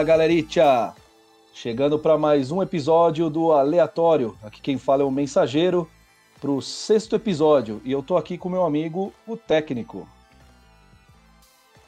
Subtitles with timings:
[0.00, 0.94] Fala galeritia!
[1.52, 4.34] Chegando para mais um episódio do Aleatório.
[4.42, 5.86] Aqui quem fala é o Mensageiro
[6.40, 10.08] para o sexto episódio e eu tô aqui com meu amigo, o técnico.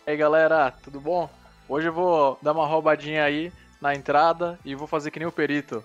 [0.06, 1.26] E aí galera, tudo bom?
[1.66, 5.32] Hoje eu vou dar uma roubadinha aí na entrada e vou fazer que nem o
[5.32, 5.82] perito.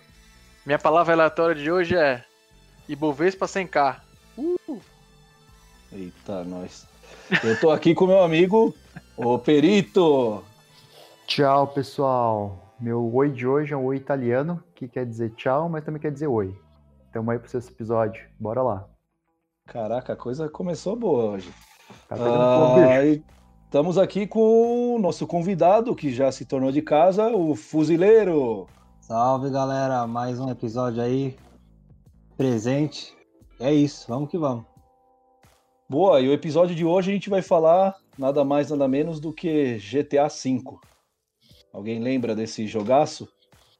[0.65, 2.25] Minha palavra aleatória de hoje é
[2.89, 4.01] Ibovespa sem K.
[4.37, 4.81] Uh!
[5.93, 6.85] Eita, nós.
[7.41, 8.75] Eu tô aqui com meu amigo,
[9.15, 10.43] o perito.
[11.27, 12.73] Tchau, pessoal.
[12.79, 16.09] Meu oi de hoje é um oi italiano, que quer dizer tchau, mas também quer
[16.09, 16.57] dizer oi.
[17.11, 18.25] Tamo aí pro seu episódio.
[18.39, 18.87] Bora lá.
[19.67, 21.53] Caraca, a coisa começou boa hoje.
[22.07, 22.15] Tá.
[22.17, 23.03] Ah,
[23.65, 28.65] estamos aqui com o nosso convidado, que já se tornou de casa, o Fuzileiro.
[29.01, 31.35] Salve galera, mais um episódio aí
[32.37, 33.13] presente.
[33.59, 34.63] É isso, vamos que vamos.
[35.89, 39.33] Boa, e o episódio de hoje a gente vai falar nada mais nada menos do
[39.33, 40.79] que GTA V.
[41.77, 43.29] Alguém lembra desse jogaço?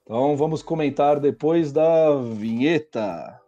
[0.03, 3.41] Então vamos comentar depois da vinheta.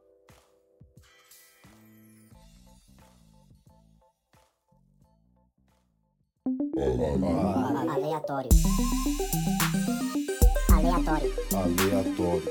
[7.92, 8.50] Aleatório.
[10.72, 11.32] Aleatório.
[11.54, 12.50] Aleatório.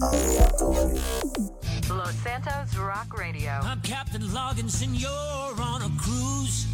[0.00, 1.63] Aleatório.
[1.90, 3.50] Los Santos Rock Radio.
[3.62, 6.66] I'm Captain Loggins and you're on a cruise.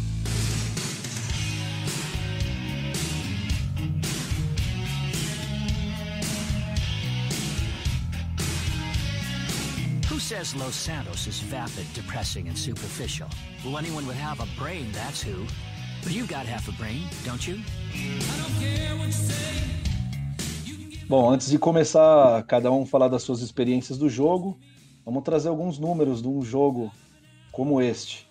[10.07, 13.27] Who says Los Santos is vapid, depressing, and superficial?
[13.65, 15.45] Well, anyone would have a brain, that's who.
[16.03, 17.59] But you got half a brain, don't you?
[17.93, 19.81] I don't care what you say.
[21.09, 24.57] Bom, antes de começar cada um falar das suas experiências do jogo,
[25.05, 26.91] vamos trazer alguns números de um jogo
[27.51, 28.27] como este.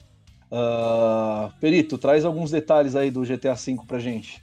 [0.51, 4.43] Ah, Perito, traz alguns detalhes aí do GTA V pra gente.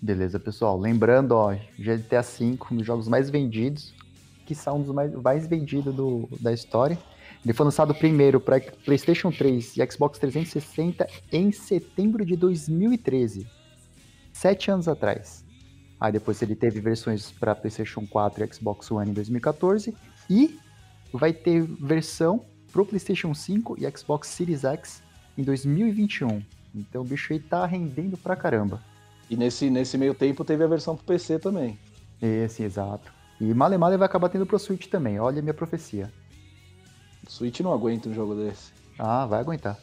[0.00, 0.78] Beleza, pessoal.
[0.78, 3.94] Lembrando, ó, GTA V, um dos jogos mais vendidos,
[4.46, 6.98] que são um dos mais, mais vendidos do, da história.
[7.44, 13.46] Ele foi lançado primeiro para PlayStation 3 e Xbox 360 em setembro de 2013,
[14.32, 15.44] sete anos atrás.
[16.00, 19.94] Aí depois ele teve versões para PlayStation 4 e Xbox One em 2014
[20.30, 20.58] e
[21.12, 25.02] vai ter versão pro PlayStation 5 e Xbox Series X
[25.36, 26.42] em 2021.
[26.74, 28.80] Então o bicho aí tá rendendo pra caramba.
[29.28, 31.78] E nesse, nesse meio tempo teve a versão pro PC também.
[32.20, 33.12] Esse, exato.
[33.40, 36.12] E Male Male vai acabar tendo pro Switch também, olha a minha profecia.
[37.28, 38.72] Switch não aguenta um jogo desse.
[38.98, 39.78] Ah, vai aguentar.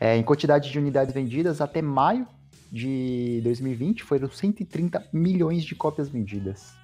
[0.00, 2.26] É, em quantidade de unidades vendidas, até maio
[2.70, 6.74] de 2020 foram 130 milhões de cópias vendidas.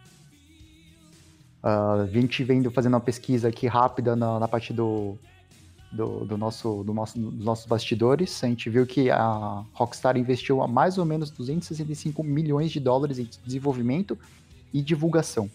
[1.62, 5.18] Ah, a gente vendo fazendo uma pesquisa aqui rápida na, na parte do,
[5.92, 10.62] do, do nosso, do nosso, dos nossos bastidores, a gente viu que a Rockstar investiu
[10.62, 14.18] a mais ou menos 265 milhões de dólares em desenvolvimento
[14.72, 15.50] e divulgação,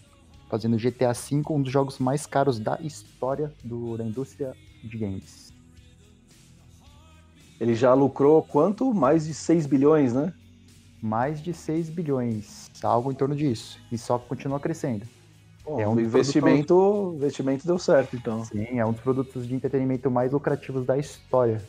[0.48, 5.52] fazendo GTA V um dos jogos mais caros da história do, da indústria de games.
[7.58, 8.92] Ele já lucrou quanto?
[8.92, 10.32] Mais de 6 bilhões, né?
[11.02, 15.15] Mais de 6 bilhões, algo em torno disso, e só continua crescendo.
[15.66, 18.44] Bom, É um investimento, investimento deu certo, então.
[18.44, 21.60] Sim, é um dos produtos de entretenimento mais lucrativos da história.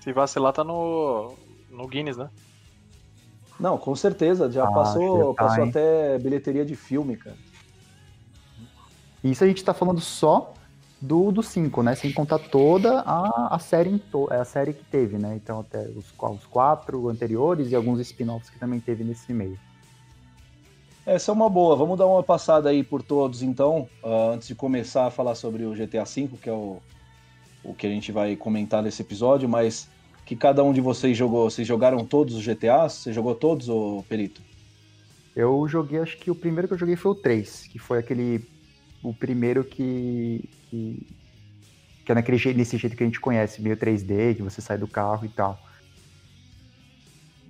[0.00, 1.34] Se vacilar, tá no,
[1.68, 2.30] no Guinness, né?
[3.58, 5.70] Não, com certeza, já Ah, passou, já tá, passou hein?
[5.70, 7.36] até bilheteria de filme, cara.
[9.24, 10.54] Isso a gente tá falando só
[11.00, 11.96] do 5, né?
[11.96, 15.34] Sem contar toda a, a série em to- a série que teve, né?
[15.34, 19.58] Então até os, os quatro anteriores e alguns spin-offs que também teve nesse meio.
[21.08, 21.74] Essa é uma boa.
[21.74, 25.64] Vamos dar uma passada aí por todos, então, ah, antes de começar a falar sobre
[25.64, 26.82] o GTA V, que é o,
[27.64, 29.88] o que a gente vai comentar nesse episódio, mas
[30.26, 31.48] que cada um de vocês jogou.
[31.48, 32.92] Vocês jogaram todos os GTAs?
[32.92, 34.42] Você jogou todos, ô Perito?
[35.34, 38.46] Eu joguei, acho que o primeiro que eu joguei foi o 3, que foi aquele.
[39.02, 40.46] O primeiro que.
[40.68, 41.06] que,
[42.04, 44.86] que é naquele nesse jeito que a gente conhece, meio 3D, que você sai do
[44.86, 45.58] carro e tal.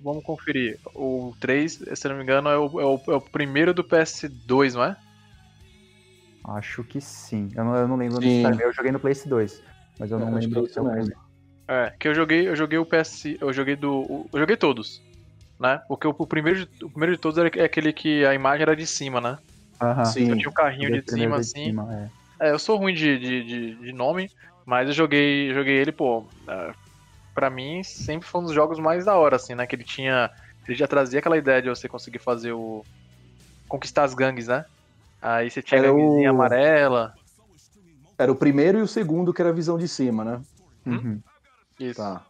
[0.01, 0.79] Vamos conferir.
[0.93, 3.83] O 3, se eu não me engano, é o, é o, é o primeiro do
[3.83, 4.95] PS2, não é?
[6.43, 7.49] Acho que sim.
[7.55, 8.27] Eu não, eu não lembro Sim.
[8.27, 8.65] necessariamente.
[8.65, 9.61] Eu joguei no PS 2,
[9.97, 10.61] mas eu não acho lembro.
[10.61, 11.13] é isso mesmo.
[11.67, 15.03] É, que eu joguei, eu joguei o PS, eu joguei do, eu joguei todos,
[15.59, 15.79] né?
[15.87, 18.63] Porque o, o primeiro, de- o primeiro de todos era, é aquele que a imagem
[18.63, 19.37] era de cima, né?
[19.81, 20.05] Aham.
[20.05, 20.29] Sim.
[20.31, 21.63] Eu tinha o carrinho de cima, de assim.
[21.63, 21.95] cima,
[22.39, 22.47] é.
[22.47, 24.31] É, eu sou ruim de, de, de, de nome,
[24.65, 26.31] mas eu joguei, joguei ele, pô.
[26.49, 26.71] é,
[27.33, 29.67] pra mim, sempre foi um dos jogos mais da hora, assim, né?
[29.67, 30.29] Que ele tinha.
[30.67, 32.85] Ele já trazia aquela ideia de você conseguir fazer o.
[33.67, 34.65] conquistar as gangues, né?
[35.21, 37.13] Aí você tinha a Era o- amarela.
[38.17, 40.43] Era o primeiro e o segundo que era a visão de cima, né?
[40.85, 40.95] Hum?
[40.95, 41.23] Uhum.
[41.79, 41.99] Isso.
[42.01, 42.25] Tá.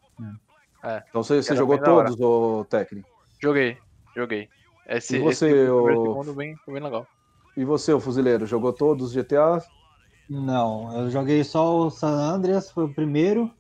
[0.84, 1.04] É.
[1.10, 3.10] Então você, você Era jogou todos, ô técnico?
[3.42, 3.82] Joguei,
[4.16, 4.50] joguei.
[4.86, 5.68] Esse, E você, esse e
[6.02, 7.10] segundo bem, foi bem legal.
[7.56, 9.60] E você, o fuzileiro, jogou todos os GTA?
[10.30, 13.52] Não, eu joguei só o San Andreas, foi o primeiro.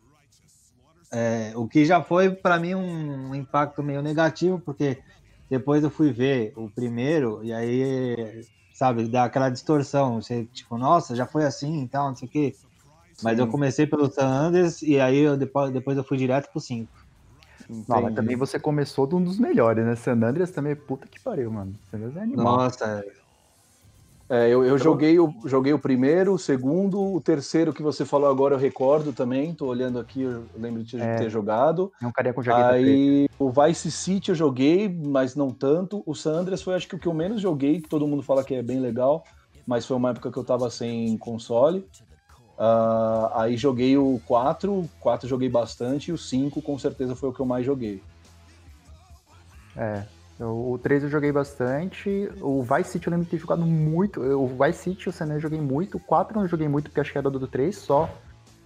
[1.11, 5.01] É, o que já foi pra mim um impacto meio negativo, porque
[5.49, 8.15] depois eu fui ver o primeiro e aí,
[8.71, 10.21] sabe, dá aquela distorção.
[10.21, 12.53] Você, tipo, nossa, já foi assim e tal, não sei o quê.
[13.23, 13.43] Mas Sim.
[13.43, 16.89] eu comecei pelo San Andreas e aí eu depois, depois eu fui direto pro 5.
[17.87, 19.95] Não, mas também você começou de um dos melhores, né?
[19.95, 21.73] San Andreas também, puta que pariu, mano.
[21.89, 22.57] San Andreas é animal.
[22.57, 23.03] Nossa,
[24.29, 28.29] É, eu, eu joguei, o, joguei o primeiro, o segundo, o terceiro que você falou
[28.29, 31.15] agora eu recordo também, tô olhando aqui, eu lembro de É.
[31.15, 31.91] ter jogado.
[31.99, 32.85] É um carinha com jaqueta preta.
[32.85, 36.03] Aí o Vice City eu joguei, mas não tanto.
[36.05, 38.43] O San Andreas foi acho que o que eu menos joguei, que todo mundo fala
[38.43, 39.23] que é bem legal,
[39.65, 41.87] mas foi uma época que eu tava sem console.
[42.55, 47.29] Ah, aí joguei o 4, o 4 joguei bastante, e o 5 com certeza foi
[47.29, 48.03] o que eu mais joguei.
[49.75, 50.03] É.
[50.39, 52.29] O o 3 eu joguei bastante.
[52.41, 54.21] O Vice City eu lembro de ter jogado muito.
[54.21, 55.97] O Vice City e o San eu joguei muito.
[55.97, 58.09] O 4 eu não joguei muito, porque acho que era do 3 só.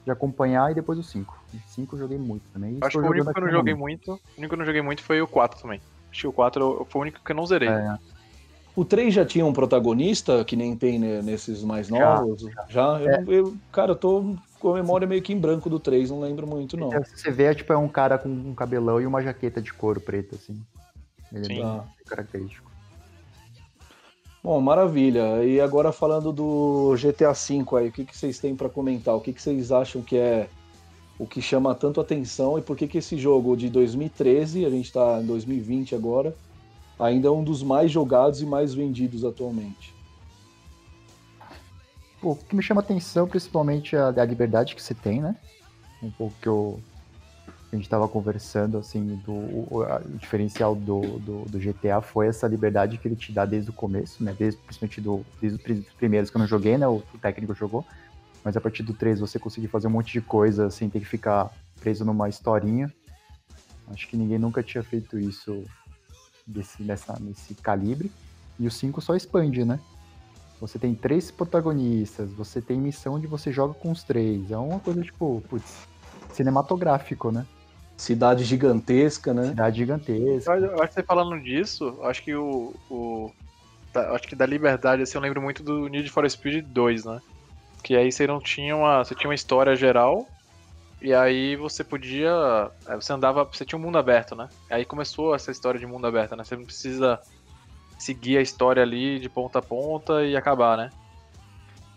[0.05, 1.41] De acompanhar e depois o 5.
[1.53, 2.77] O 5 eu joguei muito também.
[2.81, 4.11] Acho que o único que eu não joguei muito.
[4.11, 5.79] O único que eu não joguei muito foi o 4 também.
[6.11, 7.69] Acho que o 4 eu- foi o único que eu não zerei.
[7.69, 7.97] É,
[8.75, 12.43] O 3 já tinha um protagonista, que nem tem né, nesses mais Já, novos?
[12.67, 12.99] Já?
[12.99, 13.23] Eu, É.
[13.27, 16.47] eu- cara, eu tô com a memória meio que em branco do 3, não lembro
[16.47, 16.91] muito, não.
[16.91, 19.61] É, se você vê, é, tipo, é um cara com um cabelão e uma jaqueta
[19.61, 20.59] de couro preto, assim.
[21.33, 21.61] Ele Sim.
[21.61, 22.71] é bem característico.
[24.43, 25.43] Bom, maravilha.
[25.43, 29.15] E agora falando do GTA V aí, o que, que vocês têm para comentar?
[29.15, 30.49] O que, que vocês acham que é
[31.17, 34.85] o que chama tanto atenção e por que, que esse jogo de 2013, a gente
[34.85, 36.35] está em 2020 agora,
[36.99, 39.93] ainda é um dos mais jogados e mais vendidos atualmente?
[42.19, 45.35] Pô, o que me chama atenção, principalmente, é a, a liberdade que você tem, né?
[46.01, 46.79] Um pouco que eu,
[47.75, 52.47] a gente tava conversando, assim, do o, o diferencial do, do, do GTA foi essa
[52.47, 54.35] liberdade que ele te dá desde o começo, né?
[54.37, 56.87] Desde, principalmente do, desde os pri- primeiros que eu não joguei, né?
[56.87, 57.85] O, o técnico jogou.
[58.43, 61.05] Mas a partir do 3 você conseguir fazer um monte de coisa sem ter que
[61.05, 62.93] ficar preso numa historinha.
[63.87, 65.63] Acho que ninguém nunca tinha feito isso
[66.45, 68.11] desse, nessa, nesse calibre.
[68.59, 69.79] E o 5 só expande, né?
[70.61, 74.51] Você tem três protagonistas, você tem missão onde você joga com os três.
[74.51, 75.87] É uma coisa, tipo, putz,
[76.31, 77.45] cinematográfico, né?
[77.97, 79.47] Cidade gigantesca, né?
[79.47, 80.55] Cidade gigantesca.
[80.55, 82.73] Eu, acho que você falando disso, eu acho que o.
[82.89, 83.31] o
[83.93, 87.05] da- eu acho que da liberdade, assim, eu lembro muito do Need for Speed 2,
[87.05, 87.21] né?
[87.83, 89.03] Que aí você não tinha uma.
[89.03, 90.27] Você tinha uma história geral.
[91.01, 92.31] E aí você podia.
[92.95, 93.43] Você andava.
[93.45, 94.49] Você tinha um mundo aberto, né?
[94.69, 96.43] Aí começou essa história de mundo aberto, né?
[96.43, 97.19] Você não precisa
[97.99, 100.89] seguir a história ali de ponta a ponta e acabar, né?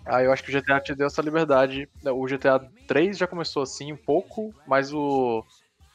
[0.05, 1.89] Aí eu acho que o GTA te deu essa liberdade.
[2.05, 5.45] O GTA 3 já começou assim um pouco, mas o.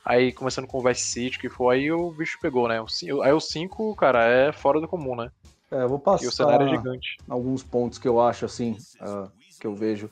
[0.04, 2.82] Aí começando com o Vice City, que foi aí o bicho pegou, né?
[2.82, 5.30] O Aí o 5, cara, é fora do comum, né?
[5.70, 7.18] É, eu vou E o cenário é passar gigante.
[7.30, 9.30] alguns pontos que eu acho, assim, ah,
[9.60, 10.10] que eu vejo.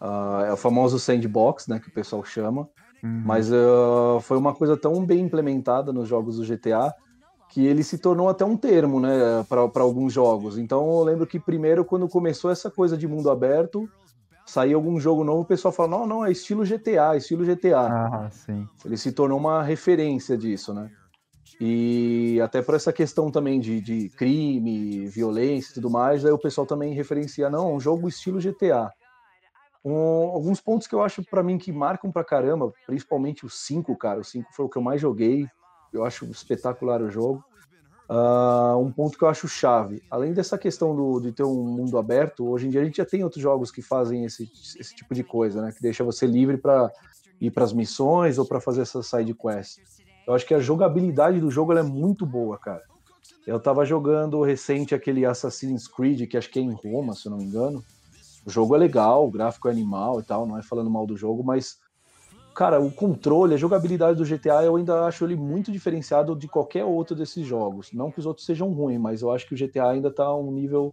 [0.00, 2.68] Ah, é o famoso sandbox, né, que o pessoal chama.
[3.02, 3.22] Uhum.
[3.24, 6.94] Mas ah, foi uma coisa tão bem implementada nos jogos do GTA
[7.48, 9.10] que ele se tornou até um termo, né,
[9.48, 10.58] para alguns jogos.
[10.58, 13.88] Então eu lembro que primeiro, quando começou essa coisa de mundo aberto,
[14.48, 17.86] saía algum jogo novo, o pessoal fala: não, não, é estilo GTA, estilo GTA.
[17.86, 18.66] Ah, sim.
[18.84, 20.90] Ele se tornou uma referência disso, né?
[21.60, 26.38] E até por essa questão também de, de crime, violência e tudo mais, aí o
[26.38, 28.90] pessoal também referencia, não, um jogo estilo GTA.
[29.84, 29.94] Um-
[30.30, 34.20] alguns pontos que eu acho pra mim que marcam pra caramba, principalmente o 5, cara.
[34.20, 35.46] O 5 foi o que eu mais joguei.
[35.92, 37.42] Eu acho espetacular o jogo.
[38.08, 40.02] Ah, um ponto que eu acho chave.
[40.10, 43.04] Além dessa questão do, de ter um mundo aberto, hoje em dia a gente já
[43.04, 45.72] tem outros jogos que fazem esse, esse tipo de coisa, né?
[45.72, 46.90] Que deixa você livre para
[47.40, 50.02] ir para as missões ou para fazer essas side quests.
[50.26, 52.82] Eu acho que a jogabilidade do jogo é muito boa, cara.
[53.46, 57.30] Eu tava jogando recente aquele Assassin's Creed, que acho que é em Roma, se eu
[57.30, 57.84] não me engano.
[58.44, 61.16] O jogo é legal, o gráfico é animal e tal, não é falando mal do
[61.16, 61.78] jogo, mas
[62.58, 66.84] cara, o controle, a jogabilidade do GTA, eu ainda acho ele muito diferenciado de qualquer
[66.84, 67.92] outro desses jogos.
[67.92, 70.50] Não que os outros sejam ruins, mas eu acho que o GTA ainda tá um
[70.50, 70.90] nível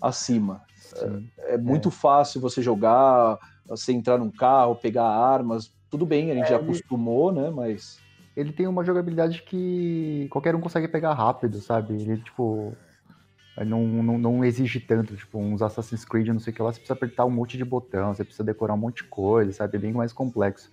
[0.00, 0.62] acima.
[0.76, 1.28] sim.
[1.38, 5.70] É muito fácil você jogar, você entrar num carro, pegar armas.
[5.90, 7.50] Tudo bem, a gente já ele- acostumou, né?
[7.50, 7.98] Mas
[8.36, 11.94] Ele tem uma jogabilidade que qualquer um consegue pegar rápido, sabe?
[11.94, 12.76] Ele, tipo,
[13.64, 16.78] não, não, não exige tanto, tipo, uns Assassin's Creed, não sei o que lá, você
[16.80, 19.76] precisa apertar um monte de botão, você precisa decorar um monte de coisa, sabe?
[19.76, 20.70] É bem mais complexo.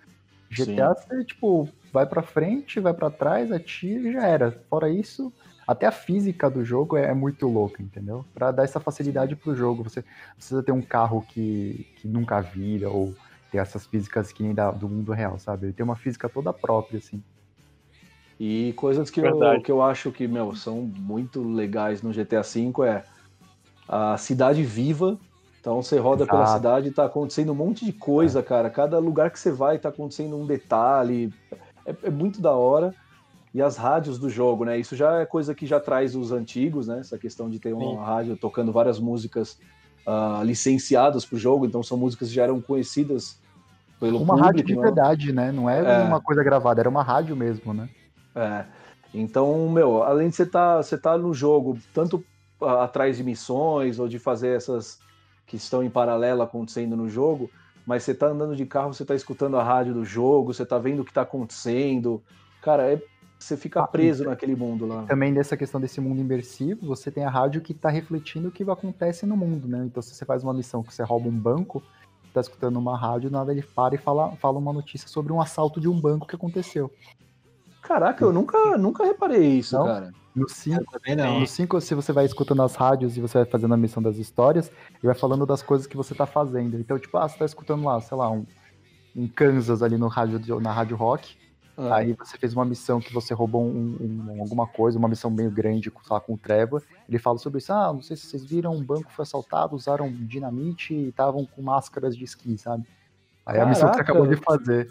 [0.53, 4.51] GTA, você, tipo, vai pra frente, vai pra trás, atira e já era.
[4.69, 5.31] Fora isso,
[5.67, 8.25] até a física do jogo é, é muito louca, entendeu?
[8.33, 9.83] Pra dar essa facilidade pro jogo.
[9.83, 10.03] Você
[10.35, 13.15] precisa ter um carro que, que nunca vira, ou
[13.51, 15.67] ter essas físicas que nem da, do mundo real, sabe?
[15.67, 17.23] Ele tem uma física toda própria, assim.
[18.39, 22.73] E coisas que eu, que eu acho que, meu, são muito legais no GTA V
[22.85, 23.03] é
[23.87, 25.17] a cidade viva.
[25.63, 26.57] Então você roda pela Exato.
[26.57, 28.69] cidade e tá acontecendo um monte de coisa, cara.
[28.69, 31.33] Cada lugar que você vai tá acontecendo um detalhe.
[31.85, 32.93] É, é muito da hora.
[33.53, 34.77] E as rádios do jogo, né?
[34.77, 36.99] Isso já é coisa que já traz os antigos, né?
[36.99, 37.95] Essa questão de ter uma Sim.
[37.95, 39.57] rádio tocando várias músicas
[40.05, 41.65] ah, licenciadas pro jogo.
[41.65, 43.39] Então são músicas que já eram conhecidas
[44.01, 44.45] pelo Uma público.
[44.45, 44.85] rádio de não é?
[44.85, 45.51] verdade, né?
[45.53, 46.03] Não é, É.
[46.03, 47.87] uma coisa gravada, era uma rádio mesmo, né?
[48.35, 48.65] É.
[49.13, 52.21] Então, meu, além de você estar você tá no jogo, tanto
[52.61, 54.99] ah, atrás de missões ou de fazer essas
[55.45, 57.49] que estão em paralelo acontecendo no jogo,
[57.85, 60.77] mas você tá andando de carro, você tá escutando a rádio do jogo, você tá
[60.77, 62.23] vendo o que tá acontecendo.
[62.61, 63.01] Cara, é-
[63.37, 65.03] você fica Ah, preso naquele mundo lá.
[65.03, 68.63] Também nessa questão desse mundo imersivo, você tem a rádio que tá refletindo o que
[68.63, 69.83] acontece no mundo, né?
[69.85, 71.83] Então, se você faz uma missão que você rouba um banco,
[72.33, 75.81] tá escutando uma rádio, nada ele para e fala, fala uma notícia sobre um assalto
[75.81, 76.89] de um banco que aconteceu.
[77.81, 79.85] Caraca, eu nunca, nunca reparei isso, Não?
[79.85, 80.11] cara.
[80.35, 81.39] No 5, Também não.
[81.41, 84.17] no 5, se você vai escutando as rádios e você vai fazendo a missão das
[84.17, 86.79] histórias, ele vai falando das coisas que você tá fazendo.
[86.79, 88.45] Então, tipo, ah, você tá escutando lá, sei lá, um,
[89.15, 91.37] um Kansas ali no rádio, na rádio rock,
[91.75, 95.31] Ah, Aí você fez uma missão que você roubou um- um- alguma coisa, uma missão
[95.31, 96.83] meio grande sei lá, com o Trevor.
[97.09, 97.73] Ele fala sobre isso.
[97.73, 101.63] Ah, não sei se vocês viram, um banco foi assaltado, usaram dinamite e estavam com
[101.63, 102.83] máscaras de esqui, sabe?
[103.43, 104.11] Aí a missão que você Caraca.
[104.19, 104.87] acabou de fazer.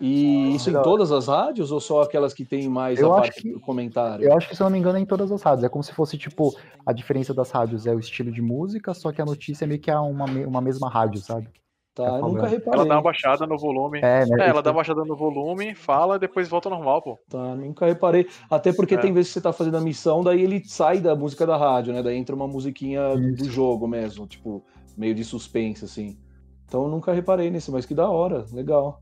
[0.00, 3.22] E isso em todas as rádios ou só aquelas que tem mais Eu a acho
[3.28, 4.24] parte que- do comentário?
[4.24, 5.64] Eu acho que, se eu não me engano, é em todas as rádios.
[5.64, 9.12] É como se fosse, tipo, a diferença das rádios é o estilo de música, só
[9.12, 11.48] que a notícia é meio que é uma, uma mesma rádio, sabe?
[11.94, 12.80] Tá, tá eu nunca reparei.
[12.80, 13.98] Ela dá uma baixada no volume.
[13.98, 14.36] É, né?
[14.46, 17.18] É, ela dá uma baixada no volume, fala e depois volta ao normal, pô.
[17.28, 18.26] Tá, nunca reparei.
[18.48, 18.98] Até porque É.
[18.98, 21.92] tem vezes que você tá fazendo a missão, daí ele sai da música da rádio,
[21.92, 22.00] né?
[22.02, 23.50] Daí entra uma musiquinha do Isso.
[23.50, 24.62] jogo mesmo, tipo,
[24.96, 26.16] meio de suspense, assim.
[26.66, 29.00] Então eu nunca reparei nisso, mas que da hora, legal.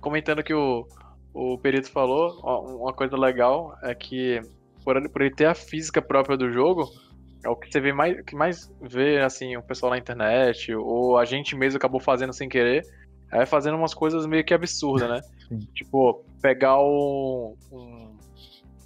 [0.00, 0.86] Comentando que o,
[1.32, 2.40] o Perito falou,
[2.78, 4.40] uma coisa legal é que
[4.84, 6.90] por ele, por ele ter a física própria do jogo,
[7.44, 11.18] é o que você vê mais, que mais vê assim, o pessoal na internet, ou
[11.18, 12.84] a gente mesmo acabou fazendo sem querer,
[13.32, 15.20] é fazendo umas coisas meio que absurdas, né?
[15.48, 15.58] Sim.
[15.74, 18.16] Tipo, pegar um, um,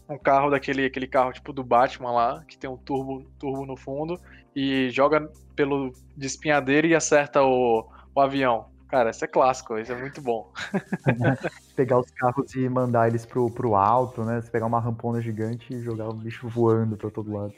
[0.08, 3.76] um carro daquele aquele carro tipo do Batman lá, que tem um turbo, turbo no
[3.76, 4.20] fundo,
[4.54, 8.66] e joga pelo despenhadeiro e acerta o, o avião.
[8.88, 10.46] Cara, isso é clássico, isso é muito bom.
[11.76, 14.40] Pegar os carros e mandar eles pro, pro alto, né?
[14.40, 17.52] Você pegar uma rampona gigante e jogar o bicho voando pra todo lado.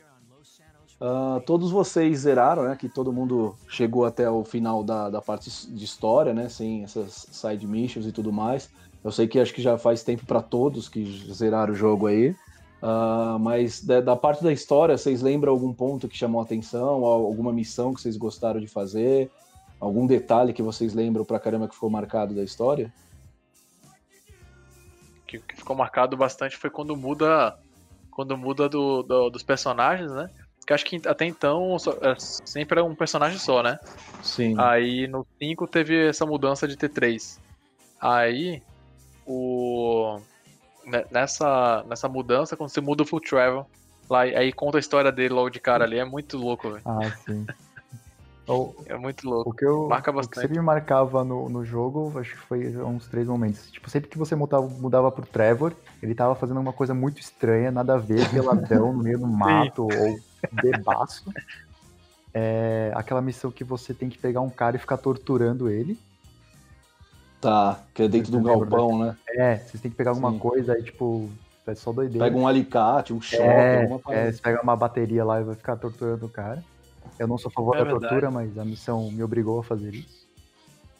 [1.01, 2.77] Ah, todos vocês zeraram, né?
[2.77, 6.49] Que todo mundo chegou até o final da, da parte de história, né?
[6.49, 8.71] Sem essas side missions e tudo mais.
[9.05, 12.35] Eu sei que acho que já faz tempo para todos que zeraram o jogo aí.
[12.81, 17.05] Ah, mas da, da parte da história, vocês lembram algum ponto que chamou a atenção?
[17.05, 19.31] Al- Alguma missão que vocês gostaram de fazer?
[19.81, 22.93] Algum detalhe que vocês lembram pra caramba que ficou marcado da história?
[25.27, 27.53] que, que ficou marcado bastante foi quando muda
[28.13, 30.31] quando muda do, do- dos personagens, né?
[30.61, 33.77] Porque acho que até então só- é, sempre era um personagem só, né?
[34.23, 34.55] Sim.
[34.57, 37.41] Aí no 5 teve essa mudança de ter três.
[38.01, 38.63] Aí
[39.27, 40.21] o
[40.85, 43.67] ne- nessa nessa mudança quando você muda o Full Travel,
[44.09, 46.83] lá aí conta a história dele logo de cara ali, é muito louco, velho.
[46.87, 47.45] Ah, sim.
[48.49, 49.51] O, É muito louco.
[49.51, 50.41] o que eu Marca o que bastante.
[50.43, 53.71] sempre me marcava no, no jogo, acho que foi uns três momentos.
[53.71, 55.73] Tipo, sempre que você mudava, mudava pro Trevor,
[56.03, 59.83] ele tava fazendo uma coisa muito estranha, nada a ver, peladão no meio do mato
[59.83, 60.19] ou
[60.53, 61.25] bebaço.
[62.33, 65.99] É, aquela missão que você tem que pegar um cara e ficar torturando ele.
[67.41, 69.17] Tá, que é dentro de um galpão, né?
[69.29, 70.39] É, vocês têm que pegar alguma Sim.
[70.39, 71.29] coisa aí, tipo,
[71.67, 72.27] é só doideira.
[72.27, 74.33] Pega um alicate, um choque, É, alguma é, parada.
[74.33, 76.63] você pega uma bateria lá e vai ficar torturando o cara.
[77.19, 78.03] Eu não sou a favor É da verdade.
[78.09, 80.27] tortura, mas a missão me obrigou a fazer isso.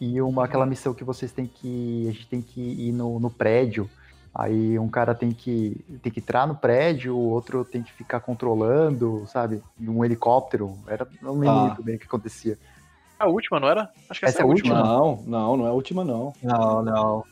[0.01, 2.07] E uma, aquela missão que vocês têm que.
[2.09, 3.89] A gente tem que ir no, no prédio.
[4.35, 8.21] Aí um cara tem que, tem que entrar no prédio, o outro tem que ficar
[8.21, 9.63] controlando, sabe?
[9.81, 10.77] Um helicóptero.
[10.87, 11.65] Era, não lembro Ah.
[11.69, 12.59] muito bem o que acontecia.
[13.19, 13.91] A última, não era?
[14.11, 14.75] Acho que essa, Essa é a é a última.
[14.83, 16.35] Não, não, não é a última, não.
[16.43, 17.25] Não, não.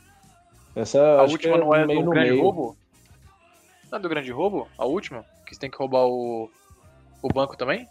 [0.75, 2.41] Essa A acho que última não é meio do no grande meio.
[2.41, 2.75] roubo?
[3.91, 4.67] Não é do grande roubo?
[4.75, 5.23] A última?
[5.45, 6.49] Que você tem que roubar o,
[7.21, 7.87] o banco também?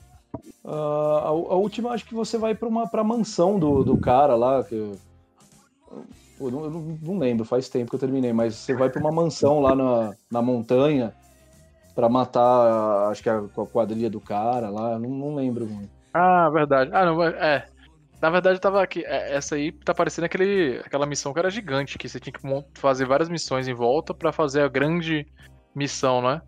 [0.65, 4.35] Ah, a, a última acho que você vai pra uma pra mansão do, do cara
[4.35, 4.63] lá.
[4.65, 9.01] Que eu, não, eu não- lembro, faz tempo que eu terminei, mas você vai pra
[9.01, 11.15] uma mansão lá na, na montanha
[11.95, 15.91] pra matar, acho que a, a quadrilha do cara lá, não, não lembro muito.
[16.13, 16.91] Ah, verdade.
[16.93, 17.67] Ah, não, é.
[18.21, 19.05] Na verdade, tava aqui.
[19.05, 22.41] é, Essa aí tá parecendo aquele, aquela missão que era gigante, que você tinha que
[22.75, 25.27] fazer várias missões em volta pra fazer a grande
[25.75, 26.43] missão, não é?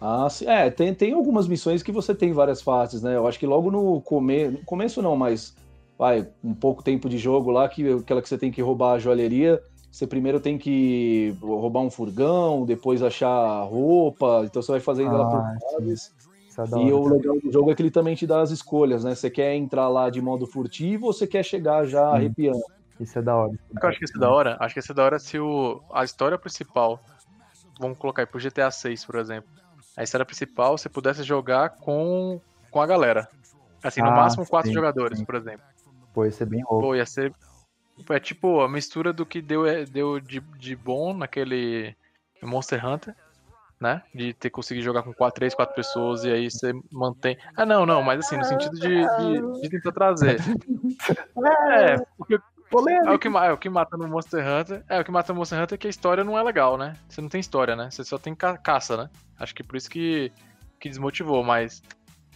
[0.00, 0.46] Ah, sim.
[0.46, 3.16] É, tem, tem algumas missões que você tem várias fases, né?
[3.16, 4.52] Eu acho que logo no começo.
[4.52, 5.54] No começo não, mas
[5.98, 8.98] vai, um pouco tempo de jogo lá, que aquela que você tem que roubar a
[8.98, 15.14] joalheria, você primeiro tem que roubar um furgão, depois achar roupa, então você vai fazendo
[15.14, 16.12] ela Ah, por fases.
[16.48, 19.02] Isso é E o legal do jogo é que ele também te dá as escolhas,
[19.02, 19.14] né?
[19.14, 22.16] Você quer entrar lá de modo furtivo ou você quer chegar já Sim.
[22.16, 22.60] arrepiando?
[23.00, 23.52] Isso é da hora.
[23.82, 24.56] Eu acho que isso é da hora.
[24.60, 27.00] Acho que isso é da hora se o, a história principal,
[27.78, 29.48] vamos colocar aí pro GTA 6, por exemplo.
[29.96, 32.40] A história principal você pudesse jogar com,
[32.70, 33.28] com a galera.
[33.82, 35.24] Assim, no Ah, máximo quatro sim, jogadores, sim.
[35.24, 35.64] por exemplo.
[36.12, 36.80] Pô, isso é bem louco.
[36.80, 37.32] Pô, ia ser.
[38.10, 41.96] É tipo a mistura do que deu, deu de, de bom naquele
[42.42, 43.14] Monster Hunter,
[43.80, 44.02] né?
[44.14, 47.36] De ter conseguido jogar com quatro, três, quatro pessoas e aí você mantém.
[47.56, 50.38] Ah, não, não, mas assim, no sentido de, de, de tentar trazer.
[51.70, 52.38] É, porque
[52.90, 54.84] é o, que, é o que mata no Monster Hunter.
[54.88, 56.94] É, o que mata no Monster Hunter é que a história não é legal, né?
[57.08, 57.88] Você não tem história, né?
[57.90, 59.10] Você só tem ca- caça, né?
[59.38, 60.30] Acho que por isso que,
[60.78, 61.82] que desmotivou, mas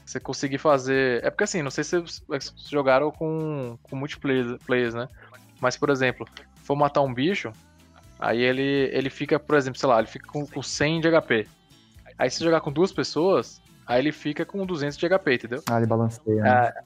[0.06, 1.22] você conseguir fazer.
[1.24, 5.06] É porque assim, não sei se vocês jogaram com, com multiplayer, players, né?
[5.60, 6.26] Mas, por exemplo,
[6.62, 7.52] for matar um bicho,
[8.18, 11.46] aí ele, ele fica, por exemplo, sei lá, ele fica com, com 100 de HP.
[12.18, 15.62] Aí se jogar com duas pessoas, aí ele fica com 200 de HP, entendeu?
[15.70, 16.42] Ah, ele balanceia.
[16.42, 16.66] né?
[16.66, 16.82] É,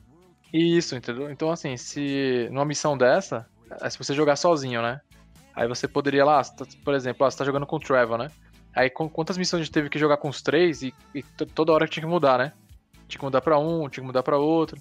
[0.52, 1.30] isso, entendeu?
[1.30, 3.46] Então, assim, se numa missão dessa,
[3.80, 5.00] é se você jogar sozinho, né?
[5.54, 8.30] Aí você poderia lá, tá- por exemplo, ah, você tá jogando com o Trevor, né?
[8.74, 11.46] Aí com- quantas missões a gente teve que jogar com os três e, e to-
[11.46, 12.52] toda hora tinha que mudar, né?
[13.08, 14.78] Tinha que mudar pra um, tinha que mudar pra outro.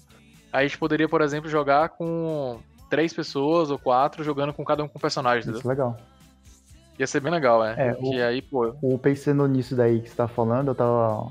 [0.52, 4.84] Aí a gente poderia, por exemplo, jogar com três pessoas ou quatro jogando com cada
[4.84, 5.60] um com um personagem, entendeu?
[5.60, 5.96] Isso é legal.
[6.98, 7.74] Ia ser bem legal, é.
[7.88, 11.28] É, Porque aí, pô, O pensando nisso daí que você tá falando, eu tava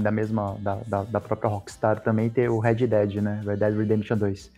[0.00, 3.42] da mesma, da, da, da própria Rockstar também ter o Red Dead, né?
[3.44, 4.50] Red Dead Redemption 2.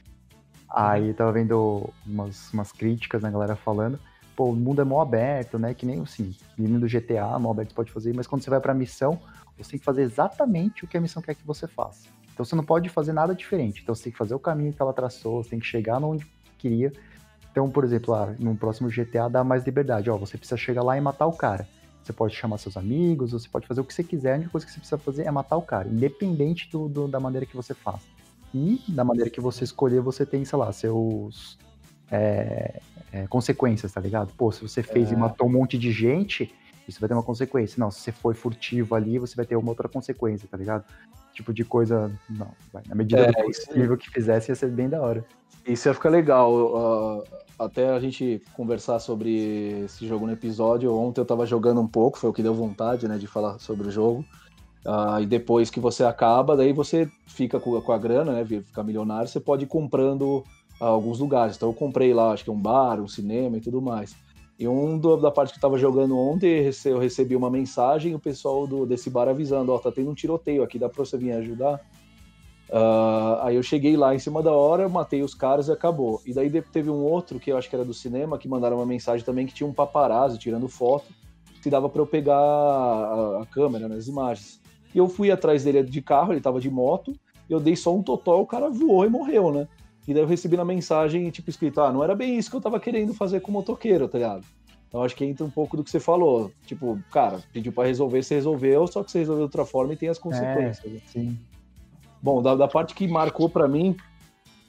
[0.71, 3.99] Aí eu tava vendo umas, umas críticas, né, galera falando,
[4.35, 5.75] pô, o mundo é mó aberto, né?
[5.75, 8.61] Que nem assim, menino do GTA, mó aberto você pode fazer, mas quando você vai
[8.61, 9.19] pra missão,
[9.57, 12.09] você tem que fazer exatamente o que a missão quer que você faça.
[12.33, 13.83] Então você não pode fazer nada diferente.
[13.83, 16.27] Então você tem que fazer o caminho que ela traçou, você tem que chegar onde
[16.59, 16.93] queria.
[17.55, 20.11] Então, por exemplo, ah, no próximo GTA dá mais liberdade.
[20.11, 21.69] Ó, você precisa chegar lá e matar o cara.
[22.03, 24.33] Você pode chamar seus amigos, você pode fazer o que você quiser.
[24.33, 27.21] A única coisa que você precisa fazer é matar o cara, independente do, do- da
[27.21, 28.05] maneira que você faça.
[28.53, 31.57] E da maneira que você escolher, você tem, sei lá, seus
[32.11, 32.81] é,
[33.13, 34.33] é, consequências, tá ligado?
[34.37, 35.17] Pô, se você fez e É.
[35.17, 36.53] matou um monte de gente,
[36.89, 37.79] isso vai ter uma consequência.
[37.79, 40.85] Não, se você foi furtivo ali, você vai ter uma outra consequência, tá ligado?
[41.33, 44.89] Tipo de coisa, não, vai, na medida É, do possível que fizesse, ia ser bem
[44.89, 45.25] da hora.
[45.67, 46.77] Isso ia ficar legal.
[46.77, 50.93] ah, até a gente conversar sobre esse jogo no episódio.
[50.95, 53.89] Ontem eu tava jogando um pouco, foi o que deu vontade, né, de falar sobre
[53.89, 54.25] o jogo.
[54.87, 58.83] Ah, e depois que você acaba, daí você fica com, com a grana, né, fica
[58.83, 60.45] milionário, você pode ir comprando
[60.81, 61.57] ah, alguns lugares.
[61.57, 64.15] Então eu comprei lá, acho que um bar, um cinema e tudo mais.
[64.59, 68.21] E um do- da parte que eu tava jogando ontem, eu recebi uma mensagem, o
[68.21, 71.33] pessoal do, desse bar avisando, ó, tá tendo um tiroteio aqui, dá pra você vir
[71.33, 71.81] ajudar?
[72.77, 76.21] Ah, aí eu cheguei lá em cima da hora, matei os caras e acabou.
[76.27, 78.87] E daí teve um outro, que eu acho que era do cinema, que mandaram uma
[78.87, 81.07] mensagem também que tinha um paparazzi tirando foto,
[81.63, 84.61] que dava pra eu pegar a, a câmera nas imagens.
[84.93, 87.15] E eu fui atrás dele de carro, ele tava de moto,
[87.49, 89.69] eu dei só um totó, o cara voou e morreu, né?
[90.09, 92.61] E daí eu recebi na mensagem, tipo, escrito, ah, não era bem isso que eu
[92.61, 94.45] tava querendo fazer com o motoqueiro, tá ligado?
[94.89, 96.51] Então acho que entra um pouco do que você falou.
[96.67, 99.97] Tipo, cara, pediu pra resolver, você resolveu, só que você resolveu de outra forma e
[99.97, 100.93] tem as consequências.
[100.93, 101.01] né?
[101.07, 101.39] Sim.
[102.25, 103.95] Bom, da, da parte que marcou pra mim,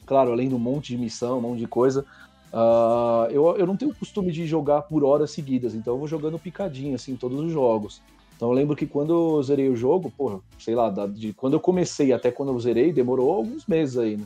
[0.06, 2.06] claro, além do monte de missão, um monte de coisa,
[2.52, 6.06] ah, eu, eu não tenho o costume de jogar por horas seguidas, então eu vou
[6.06, 8.02] jogando picadinho, assim, todos os jogos.
[8.36, 11.54] Então eu lembro que quando eu zerei o jogo, pô, sei lá, da- de quando
[11.54, 14.26] eu comecei até quando eu zerei, demorou alguns meses aí, né?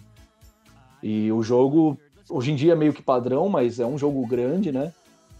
[1.03, 4.71] E o jogo, hoje em dia é meio que padrão, mas é um jogo grande,
[4.71, 4.91] né?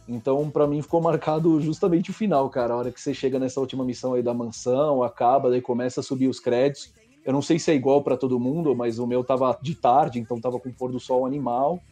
[0.08, 2.76] Então, pra mim, ficou marcado justamente o final, cara.
[2.76, 6.04] A hora que você chega nessa última missão aí da mansão, acaba, daí começa a
[6.04, 6.99] subir os créditos.
[7.26, 10.20] Eu não sei se é igual pra todo mundo, mas o meu tava de tarde,
[10.20, 11.84] então tava com o pôr do sol animal.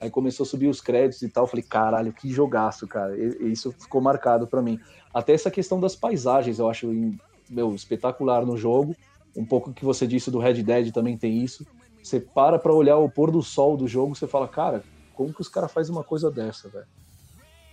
[0.00, 1.46] Aí começou a subir os créditos e tal.
[1.46, 3.16] Falei, caralho, que jogaço, cara.
[3.18, 4.78] E- e isso ficou marcado pra mim.
[5.12, 6.90] Até essa questão das paisagens, eu acho
[7.48, 8.98] meu, espetacular no jogo.
[9.36, 11.66] Um pouco que você disse do Red Dead também tem isso.
[12.02, 15.40] Você para pra olhar o pôr do sol do jogo, você fala, cara, como que
[15.40, 16.86] os caras fazem uma coisa dessa, velho?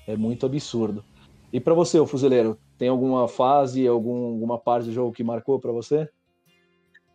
[0.07, 1.05] É muito absurdo.
[1.51, 5.59] E pra você, ô fuzileiro, tem alguma fase, algum, alguma parte do jogo que marcou
[5.59, 6.09] pra você?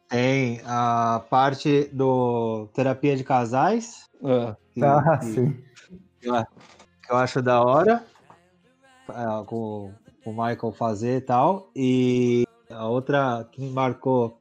[0.08, 4.56] Tem a parte do terapia de casais, É.
[4.72, 5.64] que, Ah, que- sim.
[6.20, 8.04] que eu acho da hora,
[9.10, 9.92] é, com,
[10.22, 11.70] com o Michael fazer e tal.
[11.74, 14.40] E a outra que me marcou,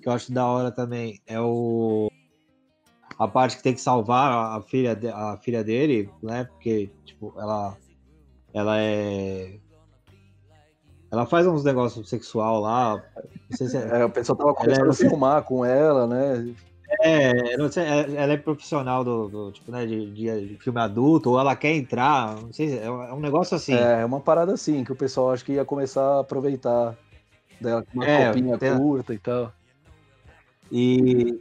[0.00, 2.08] que eu acho da hora também, é o
[3.18, 6.44] a parte que tem que salvar a, a filha, de- a filha dele, né?
[6.44, 7.76] Porque, tipo, ela,
[8.54, 9.60] ela é.
[11.12, 13.04] Ela faz uns negócios sexual lá.
[13.50, 16.54] Se é, É, o pessoal tava Ela começando é- a filmar com ela, né?
[17.00, 21.30] É, não sei, é- ela é profissional do, do, tipo, né, de, de- filme adulto,
[21.30, 23.74] ou ela quer entrar, não sei, é um é um negócio assim.
[23.74, 26.96] É, uma parada assim, que o pessoal acho que ia começar a aproveitar
[27.60, 29.52] dela com uma É, copinha curta e tal.
[30.70, 31.40] E,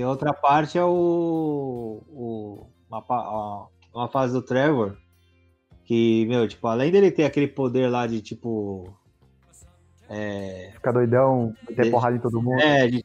[0.00, 4.96] e outra parte é o, o- uma, uma fase do Trevor
[5.84, 8.92] que, meu, tipo, além dele ter aquele poder lá de tipo.
[10.08, 12.60] É, Ficar doidão, ter Deixa- porrada em todo mundo.
[12.60, 13.04] é, de,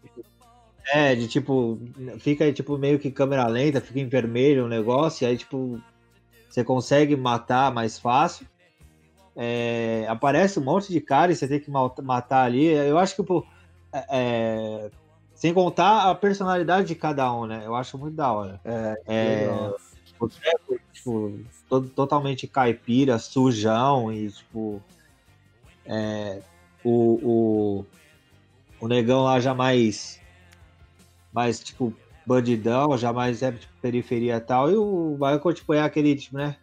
[0.94, 1.80] é, de tipo,
[2.20, 5.82] fica tipo meio que em câmera lenta, fica em vermelho o negócio, e aí tipo,
[6.50, 8.46] você consegue matar mais fácil.
[9.36, 12.66] É, aparece um monte de cara e você tem que matar ali.
[12.66, 13.46] Eu acho que, pô,
[13.94, 14.90] é,
[15.34, 17.62] sem contar a personalidade de cada um, né?
[17.66, 18.60] Eu acho muito da hora.
[18.66, 19.74] É, É.
[20.20, 20.30] o
[20.94, 24.84] tipo, to- totalmente caipira, sujão e, tipo,
[25.86, 26.42] é,
[26.84, 27.86] o, o,
[28.82, 30.20] o negão lá já mais,
[31.32, 31.94] mais, tipo,
[32.26, 36.38] bandidão, já mais é, tipo, periferia e tal, e o Michael, tipo, é aquele, tipo,
[36.38, 36.58] né,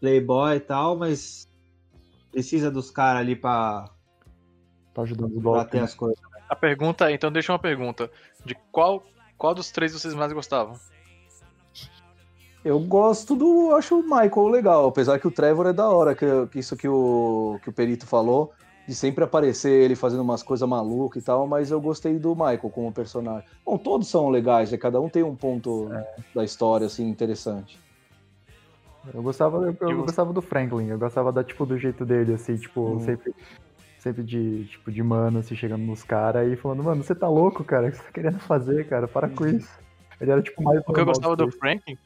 [0.00, 1.48] playboy e tal, mas
[2.32, 3.90] precisa dos caras ali pra,
[4.92, 5.70] Tá ajudando os pra golpes.
[5.70, 6.18] ter as coisas.
[6.48, 8.10] A pergunta, então deixa uma pergunta.
[8.44, 9.02] De qual,
[9.36, 10.78] qual dos três vocês mais gostavam?
[12.64, 13.74] Eu gosto do.
[13.74, 16.88] Acho o Michael legal, apesar que o Trevor é da hora, que, que isso que
[16.88, 18.52] o, que o Perito falou,
[18.88, 22.70] de sempre aparecer ele fazendo umas coisas malucas e tal, mas eu gostei do Michael
[22.70, 23.44] como personagem.
[23.66, 24.78] Bom, todos são legais, né?
[24.78, 25.90] Cada um tem um ponto
[26.34, 27.78] da história, assim, interessante.
[29.12, 32.56] Eu gostava, eu, eu gostava do Franklin, eu gostava da, tipo, do jeito dele, assim,
[32.56, 33.00] tipo, Uhum.
[33.00, 33.34] sempre,
[33.98, 37.62] sempre de, tipo, de mano, assim, chegando nos caras e falando, mano, você tá louco,
[37.62, 37.88] cara?
[37.88, 39.06] O que você tá querendo fazer, cara?
[39.06, 39.68] Para com isso.
[40.20, 41.98] Ele era, tipo, mais O que eu gostava do Franklin,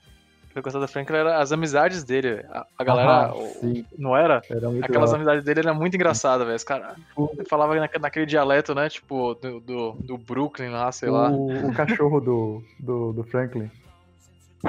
[0.63, 2.45] que eu gostava do Franklin era as amizades dele.
[2.51, 3.85] A, a galera, Ah, o- sim.
[3.99, 4.41] não era?
[4.51, 6.57] Era muito Aquelas da- amizades dele era muito engraçada, velho.
[6.57, 6.97] Esse cara
[7.49, 8.89] falava naque- naquele dialeto, né?
[8.89, 11.31] Tipo, do, do, do Brooklyn lá, sei lá.
[11.31, 13.71] o, o cachorro do, do, do Franklin.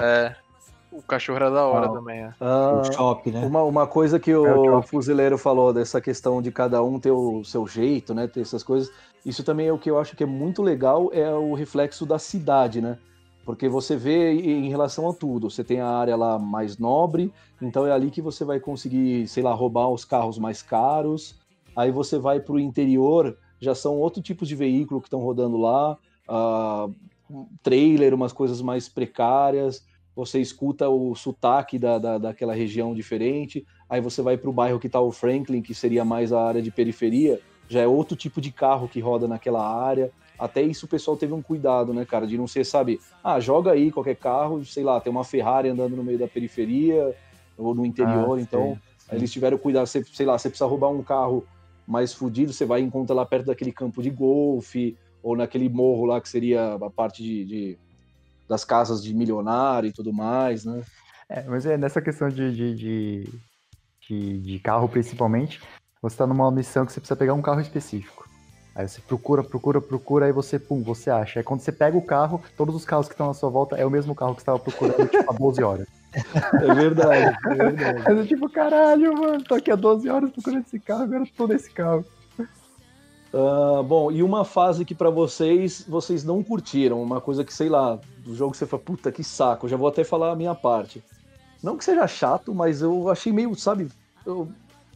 [0.02, 0.36] É.
[0.92, 2.34] O cachorro era da hora Ah, também, é.
[2.42, 3.46] Ah, O shopping, né?
[3.46, 4.90] Uma, uma coisa que É o o Chop.
[4.90, 8.28] fuzileiro falou dessa questão de cada um ter o seu jeito, né?
[8.28, 8.92] Ter essas coisas.
[9.24, 12.18] Isso também é o que eu acho que é muito legal, é o reflexo da
[12.18, 12.98] cidade, né?
[13.50, 15.50] Porque você vê em relação a tudo.
[15.50, 19.42] Você tem a área lá mais nobre, então é ali que você vai conseguir, sei
[19.42, 21.34] lá, roubar os carros mais caros.
[21.76, 25.58] Aí você vai para o interior, já são outro tipos de veículo que estão rodando
[25.58, 25.98] lá,
[27.28, 29.84] um trailer, umas coisas mais precárias
[30.16, 34.78] você escuta o sotaque da, da, daquela região diferente, aí você vai para o bairro
[34.78, 38.42] que está o Franklin, que seria mais a área de periferia, já é outro tipo
[38.42, 40.12] de carro que roda naquela área.
[40.40, 43.72] Até isso o pessoal teve um cuidado, né, cara, de não ser, sabe, ah, joga
[43.72, 47.14] aí qualquer carro, sei lá, tem uma Ferrari andando no meio da periferia
[47.58, 49.16] ou no interior, Ah, então sim, sim.
[49.18, 51.46] eles tiveram cuidado, você, sei lá, você precisa roubar um carro
[51.86, 56.06] mais fudido, você vai e encontra lá perto daquele campo de golfe, ou naquele morro
[56.06, 57.78] lá que seria a parte de, de-
[58.48, 60.82] das casas de milionário e tudo mais, né?
[61.28, 63.24] É, mas é nessa questão de, de, de,
[64.08, 65.60] de, de carro, principalmente,
[66.02, 68.29] você tá numa missão que você precisa pegar um carro específico.
[68.80, 71.42] Aí você procura, procura, procura, aí você, pum, você acha.
[71.42, 73.86] Aí quando você pega o carro, todos os carros que estão à sua volta é
[73.86, 75.86] o mesmo carro que você estava procurando, tipo, há 12 horas.
[76.14, 78.04] É verdade, é verdade.
[78.08, 81.28] Aí você, tipo, caralho, mano, tô aqui há 12 horas procurando esse carro, agora eu
[81.36, 82.06] tô nesse carro.
[83.34, 87.68] Ah, bom, e uma fase que pra vocês, vocês não curtiram, uma coisa que, sei
[87.68, 90.56] lá, do jogo você fala, puta, que saco, eu já vou até falar a minha
[90.56, 91.04] parte.
[91.62, 93.90] Não que seja chato, mas eu achei meio, sabe,
[94.26, 94.48] eu-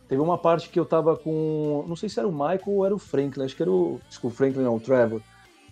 [0.07, 2.95] teve uma parte que eu tava com, não sei se era o Michael ou era
[2.95, 5.21] o Franklin, acho que era o, desculpa, o Franklin não, o Trevor,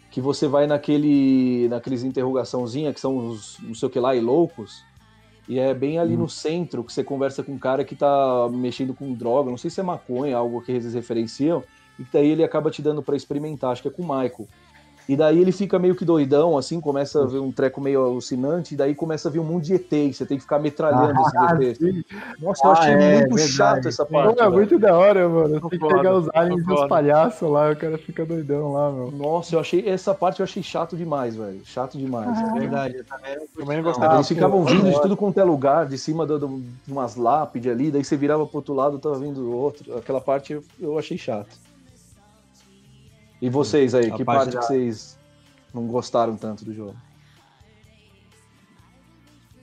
[0.09, 4.19] que você vai naquele, naqueles interrogaçãozinha que são os, não sei o que lá, e
[4.19, 4.83] loucos,
[5.47, 8.93] e é bem ali no centro que você conversa com um cara que tá mexendo
[8.93, 11.63] com droga, não sei se é maconha, algo que eles referenciam,
[11.99, 14.47] e daí ele acaba te dando pra experimentar, acho que é com o Michael.
[15.09, 18.73] E daí ele fica meio que doidão, assim, começa a ver um treco meio alucinante,
[18.73, 21.19] e daí começa a vir um monte de ETs, você tem que ficar metralhando
[21.59, 22.05] esses ETs.
[22.39, 23.51] Nossa, eu Ah, achei é, muito verdade.
[23.51, 24.33] chato essa parte.
[24.39, 24.51] é velho.
[24.53, 25.59] muito da hora, mano.
[25.59, 26.87] Tem que pegar os aliens e os concordo.
[26.89, 29.11] palhaços lá, o cara fica doidão lá, meu.
[29.11, 31.61] Nossa, eu achei essa parte eu achei chato demais, velho.
[31.65, 32.39] Chato demais.
[32.39, 34.09] É verdade, eu também não Também não não.
[34.11, 36.33] Ah, Eles ficavam vindo de tudo quanto é lugar, de cima de
[36.87, 39.97] umas lápides ali, daí você virava pro outro lado, tava vindo outro.
[39.97, 41.49] Aquela parte eu, eu achei chato.
[43.41, 45.17] E vocês aí, A que parte que vocês
[45.73, 46.95] não gostaram tanto do jogo?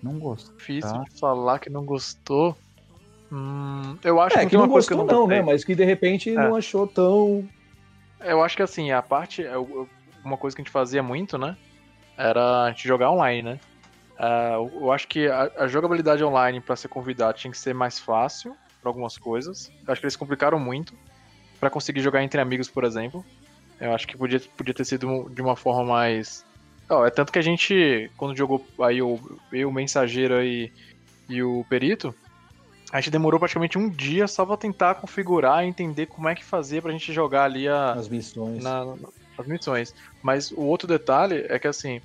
[0.02, 0.52] Não gosto.
[0.56, 1.02] Difícil Tá.
[1.02, 2.56] de falar que não gostou.
[3.30, 5.38] Hum, eu acho É, que, que não uma coisa que eu gostou não não, gostei.
[5.44, 5.52] né?
[5.52, 7.48] Mas que de repente não achou tão...
[8.20, 9.42] Eu acho que assim, a parte.
[9.42, 9.88] eu-
[10.24, 11.56] Uma coisa que a gente fazia muito, né?
[12.16, 13.60] Era a gente jogar online, né?
[14.18, 17.98] Ah, eu acho que a, a jogabilidade online pra ser convidado tinha que ser mais
[18.00, 19.70] fácil pra algumas coisas.
[19.86, 20.92] Eu acho que eles complicaram muito
[21.60, 23.24] pra conseguir jogar entre amigos, por exemplo.
[23.80, 26.44] Eu acho que podia, podia ter sido de uma forma mais
[26.90, 29.18] Ó, é tanto que a gente, quando jogou aí o,
[29.52, 30.72] eu, o mensageiro aí
[31.28, 32.14] e o perito,
[32.90, 36.42] a gente demorou praticamente um dia só pra tentar configurar e entender como é que
[36.42, 38.64] fazia pra gente jogar ali a, As missões.
[38.64, 39.94] na- na- as missões.
[40.22, 42.00] Mas o outro detalhe é que assim,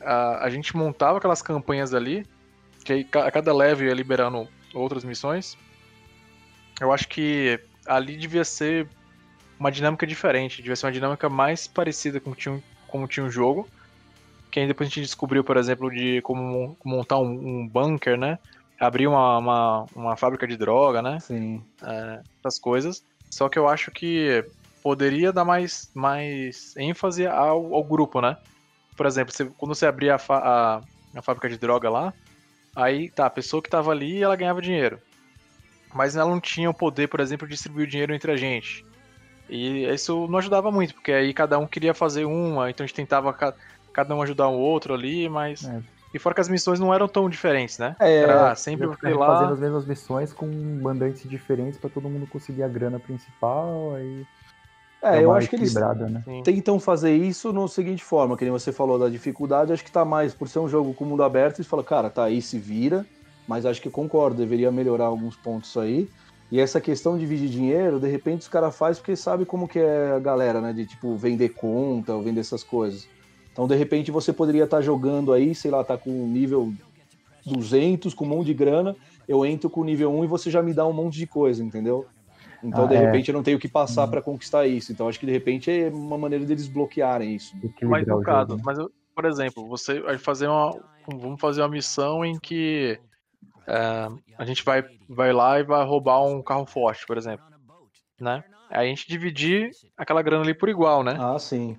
[0.00, 2.26] a, a gente montava aquelas campanhas ali,
[2.82, 5.56] que aí a cada level ia liberando outras missões.
[6.80, 8.88] Eu acho que ali devia ser
[9.64, 13.66] uma dinâmica diferente, devia ser uma dinâmica mais parecida com tinha, como tinha um jogo.
[14.50, 18.16] Que aí depois a gente descobriu, por exemplo, de como mon- montar um, um bunker,
[18.18, 18.38] né?
[18.78, 21.18] Abrir uma, uma, uma fábrica de droga, né?
[21.18, 21.62] Sim.
[22.40, 23.02] essas coisas.
[23.30, 24.44] Só que eu acho que
[24.82, 28.36] poderia dar mais, mais ênfase ao, ao grupo, né?
[28.96, 30.82] Por exemplo, você- quando você abria a, a,
[31.16, 32.12] a fábrica de droga lá,
[32.76, 35.00] aí tá, a pessoa que tava ali, ela ganhava dinheiro.
[35.94, 38.84] Mas ela não tinha o poder, por exemplo, de distribuir o dinheiro entre a gente.
[39.48, 42.96] E isso não ajudava muito, porque aí cada um queria fazer uma, então a gente
[42.96, 43.54] tentava ca-
[43.92, 45.62] cada um ajudar o outro ali, mas.
[45.64, 45.94] É.
[46.12, 47.96] E fora que as missões não eram tão diferentes, né?
[48.00, 49.26] É, Era sempre Eu lá.
[49.26, 50.46] fazendo as mesmas missões com
[50.82, 54.26] mandantes diferentes pra todo mundo conseguir a grana principal, aí
[55.02, 56.24] É, eu acho que eles né?
[56.42, 60.04] Tentam fazer isso no seguinte forma, que nem você falou da dificuldade, acho que tá
[60.04, 63.08] mais por ser um jogo com mundo aberto, eles falam, cara, tá aí, se vira,
[63.46, 66.10] mas acho que concordo, deveria melhorar alguns pontos aí.
[66.54, 69.80] E essa questão de dividir dinheiro, de repente os caras fazem porque sabe como que
[69.80, 73.08] é a galera, né, de tipo vender conta ou vender essas coisas.
[73.52, 76.72] Então, de repente você poderia estar jogando aí, sei lá, tá com nível
[77.44, 78.94] 200, com um monte de grana,
[79.26, 82.06] eu entro com nível 1 e você já me dá um monte de coisa, entendeu?
[82.62, 83.00] Então, Ah, de é.
[83.00, 84.92] repente, eu não tenho que passar pra conquistar isso.
[84.92, 87.56] Então, acho que de repente é uma maneira deles bloquearem isso.
[87.56, 88.56] Equilibrar mais o jogo, educado.
[88.58, 88.62] né?
[88.64, 88.78] Mas,
[89.12, 90.70] por exemplo, você vai fazer uma.
[91.08, 92.96] Vamos fazer uma missão em que
[93.66, 97.44] é, a gente vai, vai lá e vai roubar um carro forte, por exemplo.
[98.20, 98.44] Né?
[98.70, 101.16] Aí a gente dividir aquela grana ali por igual, né?
[101.18, 101.76] Ah, sim.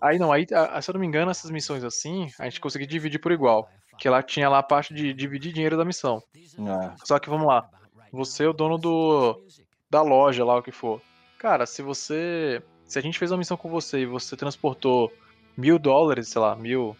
[0.00, 2.86] Aí não, aí, a- se eu não me engano, essas missões assim, a gente conseguia
[2.86, 3.68] dividir por igual.
[3.98, 6.22] Que lá tinha lá a parte de dividir dinheiro da missão.
[6.36, 6.94] É.
[7.04, 7.68] Só que vamos lá.
[8.12, 9.44] Você é o dono do
[9.90, 11.00] da loja lá, o que for.
[11.38, 12.62] Cara, se você.
[12.84, 15.12] Se a gente fez uma missão com você e você transportou
[15.56, 16.96] mil dólares, sei lá, mil.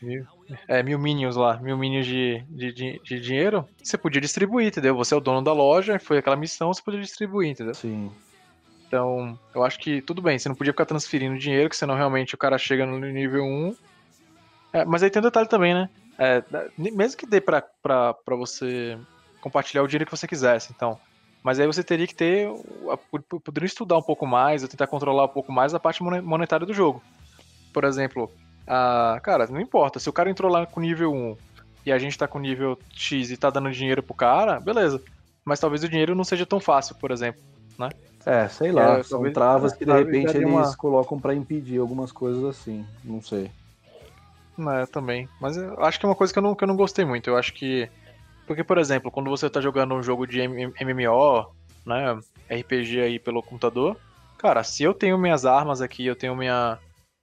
[0.00, 0.26] Dinheiro.
[0.66, 4.96] É, mil minions lá, mil minions de, de, de, de dinheiro, você podia distribuir, entendeu?
[4.96, 7.74] Você é o dono da loja, foi aquela missão, você podia distribuir, entendeu?
[7.74, 8.10] Sim.
[8.86, 12.34] Então, eu acho que tudo bem, você não podia ficar transferindo dinheiro, que senão realmente
[12.34, 13.76] o cara chega no nível 1.
[14.72, 15.90] É, mas aí tem um detalhe também, né?
[16.18, 16.42] É,
[16.76, 18.98] mesmo que dê pra, pra, pra você
[19.40, 20.98] compartilhar o dinheiro que você quisesse, então.
[21.42, 22.48] Mas aí você teria que ter.
[23.44, 26.66] Poderia estudar um pouco mais, ou tentar controlar um pouco mais a parte mone- monetária
[26.66, 27.02] do jogo.
[27.72, 28.30] Por exemplo,
[28.68, 31.36] a, cara, não importa, se o cara entrou lá com nível 1
[31.86, 35.02] e a gente tá com nível X e tá dando dinheiro pro cara, beleza.
[35.44, 37.40] Mas talvez o dinheiro não seja tão fácil, por exemplo.
[38.26, 38.98] É, sei lá.
[38.98, 42.44] É, são talvez- travas que de talvez repente eles uma- colocam pra impedir algumas coisas
[42.44, 42.84] assim.
[43.02, 43.50] Não sei.
[44.58, 45.28] É, também.
[45.40, 47.30] Mas eu acho que é uma coisa que eu não, que eu não gostei muito.
[47.30, 47.88] Eu acho que.
[48.46, 51.46] Porque, por exemplo, quando você tá jogando um jogo de MMO,
[51.86, 52.18] né?
[52.50, 53.96] RPG aí pelo computador,
[54.36, 56.78] cara, se eu tenho minhas armas aqui, eu tenho minha,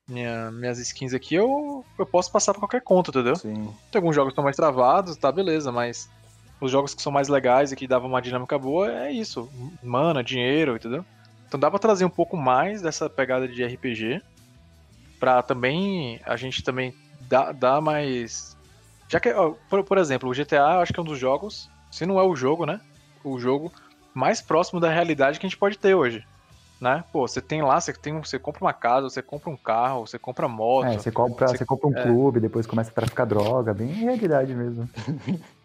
[0.08, 3.36] minha, minhas skins aqui, eu, eu posso passar pra qualquer conta, entendeu?
[3.36, 3.74] Sim.
[3.92, 6.10] Tem alguns jogos que estão mais travados, tá, beleza, mas
[6.62, 9.50] os jogos que são mais legais e que davam uma dinâmica boa é isso.
[9.84, 11.06] Mana, dinheiro, entendeu?
[11.48, 14.22] Então dá pra trazer um pouco mais dessa pegada de RPG
[15.20, 18.56] pra também a gente também dar, dar mais.
[19.10, 21.70] Já que, ó, por, por exemplo, o GTA eu acho que é um dos jogos,
[21.92, 22.80] se não é o jogo, né?
[23.24, 23.72] O jogo
[24.14, 26.24] mais próximo da realidade que a gente pode ter hoje.
[26.80, 27.04] Né?
[27.12, 30.06] Pô, você tem lá, você, tem, um- você compra uma casa, você compra um carro,
[30.06, 30.88] você compra moto.
[30.88, 32.04] É, você compra, Você- você compra um é.
[32.04, 34.90] clube, depois começa a traficar droga, bem realidade mesmo.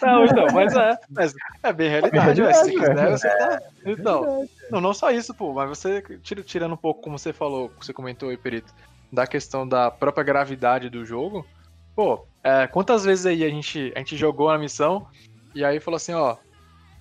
[0.00, 0.96] Não, então, mas é.
[1.10, 3.58] Mas é bem realidade, É se quiser, você tá.
[3.84, 7.70] Então, não, não só isso, pô, mas você, tira- tirando um pouco, como você falou,
[7.78, 8.72] você comentou aí, Perito,
[9.12, 11.44] da questão da própria gravidade do jogo,
[11.94, 15.06] pô, é, quantas vezes aí a gente, a gente jogou na missão
[15.54, 16.36] e aí falou assim, ó.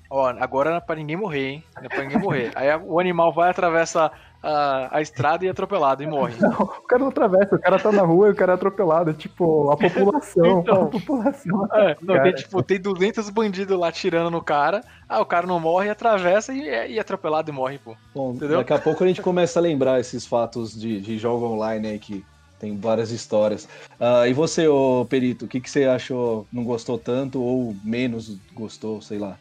[0.10, 1.64] Ó, agora não é pra ninguém morrer, hein?
[1.76, 2.52] Não é pra ninguém morrer.
[2.58, 6.34] Aí o animal vai atravessa a, a estrada e é atropelado e morre.
[6.60, 9.12] O cara não atravessa, o cara tá na rua e o cara é atropelado.
[9.12, 10.60] É tipo, a população.
[10.62, 10.84] Então.
[10.84, 11.68] a população.
[11.74, 12.24] É, não, Cara.
[12.24, 16.52] tem, tipo, tem 200 bandidos lá tirando no cara, ah, o cara não morre, atravessa
[16.54, 17.96] e é, e é atropelado e morre, pô.
[18.16, 18.58] Bom, Entendeu?
[18.58, 22.00] daqui a pouco a gente começa a lembrar esses fatos de, de jogo online aí
[22.00, 22.26] que
[22.60, 23.70] tem várias histórias.
[24.00, 26.48] Ah, e você, ô Perito, o que, que você achou?
[26.52, 29.38] Não gostou tanto ou menos gostou, sei lá?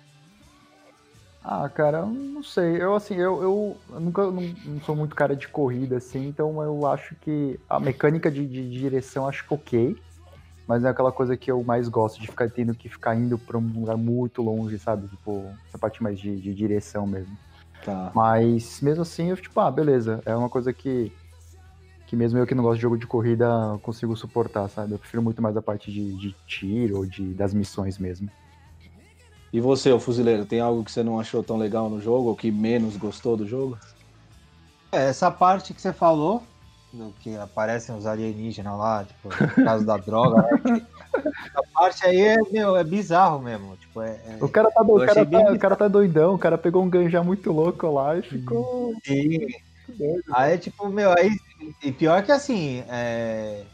[1.50, 2.76] Ah, cara, não sei.
[2.76, 6.86] Eu, assim, eu, eu nunca não, não sou muito cara de corrida, assim, então eu
[6.86, 9.96] acho que a mecânica de, de direção acho que ok.
[10.66, 13.56] Mas é aquela coisa que eu mais gosto, de ficar tendo que ficar indo pra
[13.56, 15.08] um lugar muito longe, sabe?
[15.08, 17.34] Tipo, essa parte mais de, de direção mesmo.
[17.82, 18.12] Tá.
[18.14, 20.20] Mas mesmo assim, eu, tipo, ah, beleza.
[20.26, 21.10] É uma coisa que
[22.06, 23.46] que mesmo eu que não gosto de jogo de corrida,
[23.82, 24.92] consigo suportar, sabe?
[24.92, 28.30] Eu prefiro muito mais a parte de, de tiro ou de, das missões mesmo.
[29.52, 32.36] E você, ô fuzileiro, tem algo que você não achou tão legal no jogo ou
[32.36, 33.78] que menos gostou do jogo?
[34.92, 36.42] É, essa parte que você falou,
[36.92, 40.48] do que aparecem os alienígenas lá, tipo, no caso da droga, né?
[41.38, 43.76] Essa parte aí é, meu, é bizarro mesmo.
[43.76, 45.76] Tipo, é, é- O cara, tá, do- o Eu cara, achei bem tá, o cara
[45.76, 48.94] tá doidão, o cara pegou um ganja muito louco lá e ficou.
[49.06, 49.38] Sim.
[50.32, 51.30] Aí, tipo, meu, aí.
[51.82, 53.66] E pior que assim, é,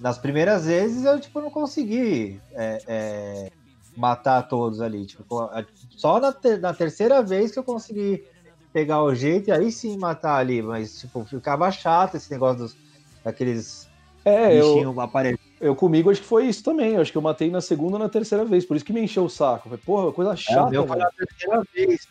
[0.00, 3.50] nas primeiras vezes eu, tipo, não consegui é, é,
[3.96, 5.06] matar todos ali.
[5.06, 5.50] Tipo,
[5.90, 8.24] só na, ter- na terceira vez que eu consegui
[8.72, 10.62] pegar o jeito e aí sim matar ali.
[10.62, 12.76] Mas, tipo, ficava chato esse negócio dos,
[13.24, 13.88] daqueles
[14.24, 15.40] É, eu, aparecendo.
[15.60, 16.94] eu comigo acho que foi isso também.
[16.94, 19.00] Eu acho que eu matei na segunda ou na terceira vez, por isso que me
[19.02, 19.64] encheu o saco.
[19.64, 22.06] Falei, porra, coisa É, chata, meu foi na terceira vez.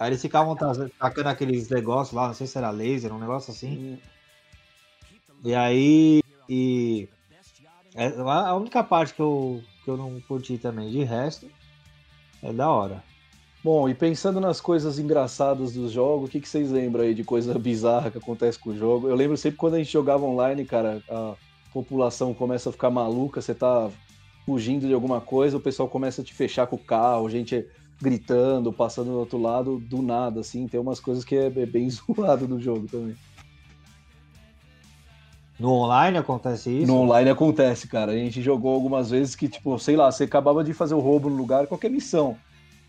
[0.00, 3.52] Aí eles ficavam ta- tacando aqueles negócios lá, não sei se era laser, um negócio
[3.52, 3.98] assim.
[5.44, 6.20] E aí.
[6.48, 7.08] E.
[7.94, 10.90] É a única parte que eu, que eu não curti também.
[10.90, 11.48] De resto,
[12.42, 13.02] é da hora.
[13.64, 17.22] Bom, e pensando nas coisas engraçadas dos jogos, o que, que vocês lembram aí de
[17.22, 19.08] coisa bizarra que acontece com o jogo?
[19.08, 21.34] Eu lembro sempre quando a gente jogava online, cara, a
[21.72, 23.88] população começa a ficar maluca, você tá
[24.44, 27.64] fugindo de alguma coisa, o pessoal começa a te fechar com o carro, gente
[28.00, 30.66] gritando, passando do outro lado, do nada, assim.
[30.66, 33.14] Tem umas coisas que é bem zoado do jogo também.
[35.62, 36.92] No online acontece isso.
[36.92, 38.10] No online acontece, cara.
[38.10, 41.30] A gente jogou algumas vezes que, tipo, sei lá, você acabava de fazer o roubo
[41.30, 42.36] no lugar, qualquer missão.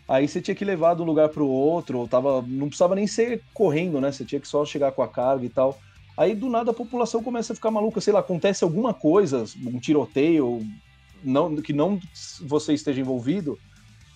[0.08, 3.06] Aí você tinha que levar de um lugar pro outro, ou tava, não precisava nem
[3.06, 4.10] ser correndo, né?
[4.10, 5.78] Você tinha que só chegar com a carga e tal.
[6.18, 9.78] Aí do nada a população começa a ficar maluca, sei lá, acontece alguma coisa, um
[9.78, 10.60] tiroteio,
[11.22, 12.00] não, que não
[12.40, 13.56] você esteja envolvido,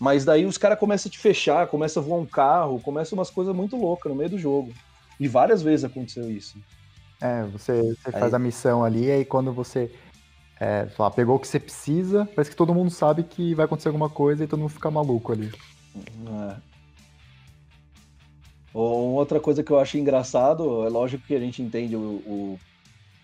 [0.01, 3.31] mas daí os caras começam a te fechar, começa a voar um carro, começa umas
[3.31, 4.73] coisas muito loucas no meio do jogo.
[5.21, 6.59] E várias vezes aconteceu isso.
[7.21, 9.91] É, você, você Aí- faz a missão ali, e aí quando você
[10.61, 13.89] é, lá, pegou o que você precisa, parece que todo mundo sabe que vai acontecer
[13.89, 15.53] alguma coisa e todo mundo fica maluco ali.
[15.97, 16.57] É.
[18.75, 22.59] Ou Outra coisa que eu acho engraçado, é lógico que a gente entende o, o-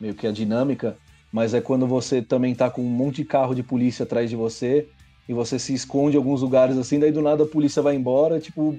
[0.01, 0.97] meio que a dinâmica,
[1.33, 4.37] mas é quando você também tá com um monte de carro de polícia atrás de
[4.37, 4.89] você
[5.29, 8.39] e você se esconde em alguns lugares assim, daí do nada a polícia vai embora,
[8.41, 8.77] tipo,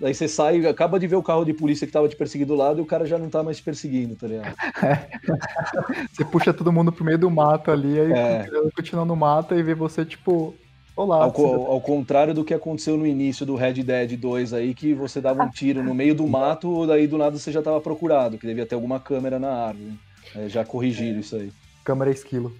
[0.00, 2.58] daí você sai, acaba de ver o carro de polícia que tava te perseguindo do
[2.58, 4.54] lado e o cara já não tá mais te perseguindo, tá ligado?
[6.12, 8.48] Você puxa todo mundo pro meio do mato ali, aí É.
[8.74, 10.54] continua- no mato e vê você, tipo,
[10.96, 11.24] olá.
[11.24, 14.94] Ao, co- ao contrário do que aconteceu no início do Red Dead 2 aí, que
[14.94, 18.36] você dava um tiro no meio do mato, daí do nada você já tava procurado,
[18.38, 19.98] que devia ter alguma câmera na árvore.
[20.34, 21.52] É, já corrigiram isso aí.
[21.84, 22.52] câmera esquilo.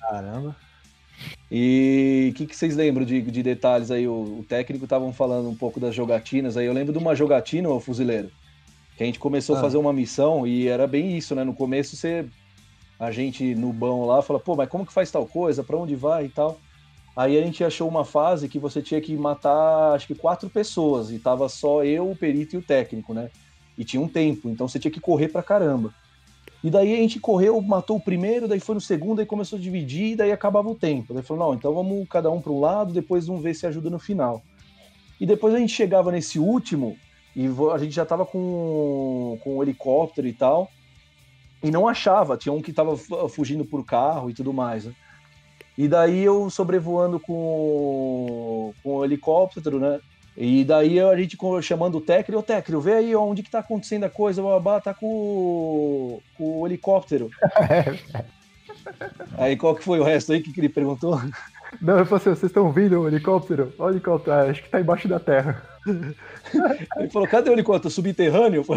[0.00, 0.54] Caramba.
[1.50, 4.06] E o que, que vocês lembram de, de detalhes aí?
[4.08, 6.66] O, o técnico estavam falando um pouco das jogatinas aí.
[6.66, 8.30] Eu lembro de uma jogatina, ô fuzileiro,
[8.96, 9.62] que a gente começou a Ah.
[9.62, 11.44] fazer uma missão e era bem isso, né?
[11.44, 12.26] No começo você.
[12.98, 15.62] A gente no bão lá fala, pô, mas como que faz tal coisa?
[15.62, 16.58] Pra onde vai e tal?
[17.14, 21.10] Aí a gente achou uma fase que você tinha que matar, acho que quatro pessoas,
[21.10, 23.30] e tava só eu, o perito e o técnico, né?
[23.76, 25.92] E tinha um tempo, então você tinha que correr pra caramba.
[26.64, 29.62] E daí a gente correu, matou o primeiro, daí foi no segundo, aí começou a
[29.62, 31.14] dividir, e daí acabava o tempo.
[31.14, 33.90] Daí falou, não, então vamos cada um para um lado, depois vamos ver se ajuda
[33.90, 34.42] no final.
[35.20, 36.96] E depois a gente chegava nesse último,
[37.34, 40.70] e a gente já tava com, com o helicóptero e tal,
[41.62, 44.92] e não achava, tinha um que tava fu- fugindo por carro e tudo mais, né?
[45.76, 50.00] E daí eu sobrevoando com, com o helicóptero, né?
[50.36, 54.04] E daí a gente chamando o técnico, ô técnico, vê aí onde que tá acontecendo
[54.04, 57.30] a coisa, Babá tá com, o- com o helicóptero.
[59.38, 61.18] aí qual que foi o resto aí que que ele perguntou?
[61.80, 63.72] Não, eu falei assim, vocês estão ouvindo o helicóptero?
[63.78, 65.66] Olha o helicóptero, ah, acho que tá embaixo da terra.
[66.98, 67.90] Ele falou, cadê o helicóptero?
[67.92, 68.62] Subterrâneo?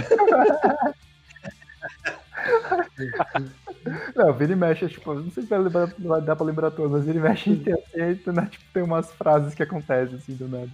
[4.15, 6.91] Não, vira e mexe, tipo, não sei se vai, lembrar, vai dar pra lembrar todas,
[6.91, 10.47] mas vira e mexe tem, assim, né, tipo, tem umas frases que acontecem assim do
[10.47, 10.69] nada.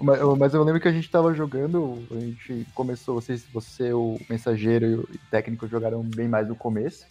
[0.00, 3.92] Mas, eu- mas eu lembro que a gente tava jogando, a gente começou, vocês, você,
[3.92, 7.04] o mensageiro e o técnico jogaram bem mais no começo.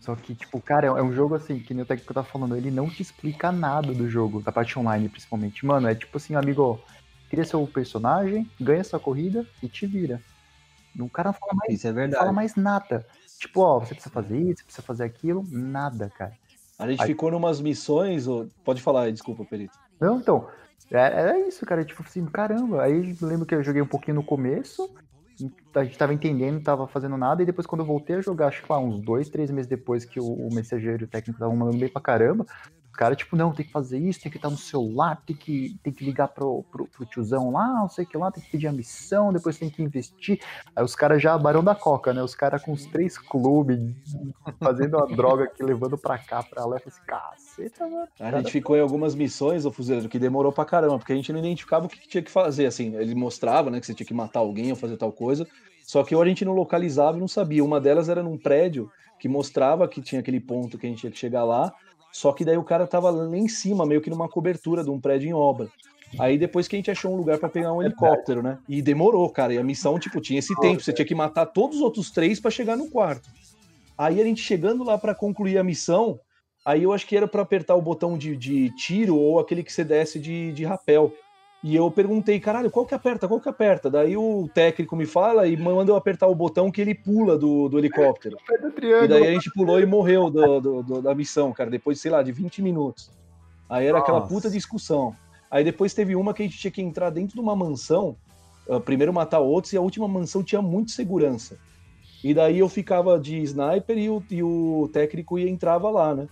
[0.00, 2.70] Só que, tipo, cara, é um jogo assim, que nem o técnico tá falando, ele
[2.70, 5.64] não te explica nada do jogo, da parte online principalmente.
[5.64, 6.78] Mano, é tipo assim, amigo,
[7.30, 10.20] cria seu personagem, ganha sua corrida e te vira.
[10.98, 12.34] O cara não fala mais Isso é não fala verdade.
[12.34, 13.06] mais nada.
[13.38, 16.32] Tipo, ó, você precisa fazer isso, você precisa fazer aquilo, nada, cara.
[16.78, 19.76] A gente Aí- ficou numas missões, ô- pode falar aí, desculpa, Perito.
[20.00, 22.82] Não, então, é- era isso, cara, tipo assim, caramba.
[22.82, 24.88] Aí eu lembro que eu joguei um pouquinho no começo,
[25.74, 28.62] a gente tava entendendo, tava fazendo nada, e depois quando eu voltei a jogar, acho
[28.62, 31.88] que lá uns dois, três meses depois que o, o mensageiro técnico estavam mandando bem
[31.88, 32.46] pra caramba,
[32.94, 35.92] caras, tipo, não, tem que fazer isso, tem que estar no celular, tem que, tem
[35.92, 38.66] que ligar pro, pro, pro tiozão lá, não sei o que lá, tem que pedir
[38.66, 40.40] a missão, depois tem que investir.
[40.74, 42.22] Aí os caras já, barão da coca, né?
[42.22, 43.78] Os caras com os três clubes,
[44.58, 46.76] fazendo uma droga aqui, levando pra cá, pra lá.
[46.76, 48.08] Eu falei assim, caceta, mano.
[48.18, 51.32] A gente ficou em algumas missões, ô Fuzileiro, que demorou pra caramba, porque a gente
[51.32, 52.94] não identificava o que tinha que fazer, assim.
[52.96, 55.46] Ele mostrava, né, que você tinha que matar alguém ou fazer tal coisa,
[55.82, 57.64] só que ou a gente não localizava e não sabia.
[57.64, 61.12] Uma delas era num prédio que mostrava que tinha aquele ponto que a gente tinha
[61.12, 61.72] que chegar lá,
[62.14, 65.00] só que daí o cara tava lá em cima, meio que numa cobertura de um
[65.00, 65.68] prédio em obra.
[66.16, 68.56] Aí depois que a gente achou um lugar pra pegar um helicóptero, né?
[68.68, 69.52] E demorou, cara.
[69.52, 70.80] E a missão, tipo, tinha esse tempo.
[70.80, 73.28] Você tinha que matar todos os outros três pra chegar no quarto.
[73.98, 76.20] Aí a gente chegando lá pra concluir a missão,
[76.64, 79.72] aí eu acho que era pra apertar o botão de, de tiro ou aquele que
[79.72, 81.12] você desce de, de rapel.
[81.66, 83.26] E eu perguntei, caralho, qual que aperta?
[83.26, 83.88] Qual que aperta?
[83.88, 87.70] Daí o técnico me fala e manda eu apertar o botão que ele pula do,
[87.70, 88.36] do helicóptero.
[89.06, 92.22] E daí a gente pulou e morreu do- do- da missão, cara, depois, sei lá,
[92.22, 93.10] de 20 minutos.
[93.66, 94.34] Aí era aquela Nossa.
[94.34, 95.14] puta discussão.
[95.50, 98.14] Aí depois teve uma que a gente tinha que entrar dentro de uma mansão,
[98.68, 101.56] ah, primeiro matar outros, e a última mansão tinha muito segurança.
[102.22, 106.28] E daí eu ficava de sniper e o, e o técnico ia entrava lá, né?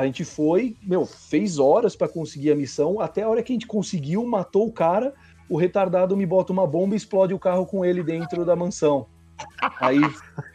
[0.00, 3.54] A gente foi, meu, fez horas pra conseguir a missão, até a hora que a
[3.54, 5.12] gente conseguiu, matou o cara,
[5.46, 9.06] o retardado me bota uma bomba e explode o carro com ele dentro da mansão.
[9.78, 10.00] Aí.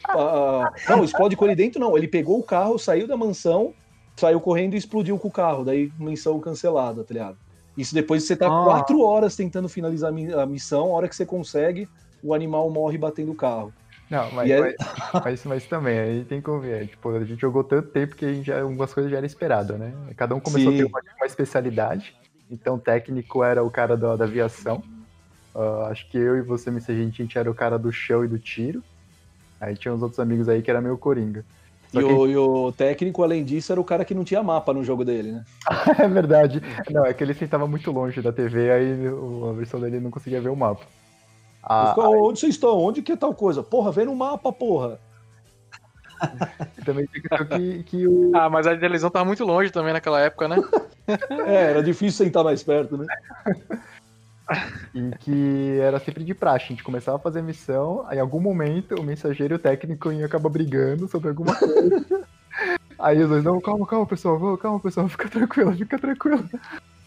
[0.09, 1.95] ah, não, explode com ele dentro, não.
[1.95, 3.71] Ele pegou o carro, saiu da mansão,
[4.15, 5.63] saiu correndo e explodiu com o carro.
[5.63, 7.37] Daí, missão cancelada, tá ligado?
[7.77, 8.63] Isso depois você tá Ah.
[8.63, 11.87] quatro horas tentando finalizar a missão, a hora que você consegue,
[12.23, 13.71] o animal morre batendo o carro.
[14.09, 14.75] Não, mas, é- mas,
[15.23, 16.87] mas, mas também, aí tem que ver.
[16.87, 19.77] Tipo, a gente jogou tanto tempo que a gente já, algumas coisas já era esperado,
[19.77, 19.93] né?
[20.15, 20.75] Cada um começou Sim.
[20.75, 22.15] a ter uma, uma especialidade.
[22.49, 24.83] Então, o técnico era o cara da, da aviação.
[25.55, 26.95] Ah, acho que eu e você, Mr.
[26.95, 28.83] Gente, a gente era o cara do chão e do tiro.
[29.59, 31.45] Aí tinha uns outros amigos aí que era meio coringa.
[31.93, 34.73] E que- o, e o técnico, além disso, era o cara que não tinha mapa
[34.73, 35.43] no jogo dele, né?
[35.97, 36.61] é verdade.
[36.91, 39.07] Não, é que ele sentava muito longe da TV, aí
[39.49, 40.85] a versão dele não conseguia ver o mapa.
[41.65, 42.77] Ah, onde vocês estão?
[42.77, 43.63] Onde que é tal coisa?
[43.63, 44.99] Porra, vê no mapa, porra.
[46.85, 48.31] também tem que, que, que o.
[48.35, 50.57] Ah, mas a televisão tava muito longe também naquela época, né?
[51.07, 53.05] É, era difícil sentar mais perto, né?
[54.91, 56.65] E que era sempre de praxe.
[56.65, 60.11] A gente começava a fazer missão, aí em algum momento o mensageiro e o técnico
[60.11, 62.25] iam acabar brigando sobre alguma coisa.
[62.97, 66.49] aí os dois, não, calma, calma, pessoal, calma, pessoal, fica tranquilo, fica tranquilo.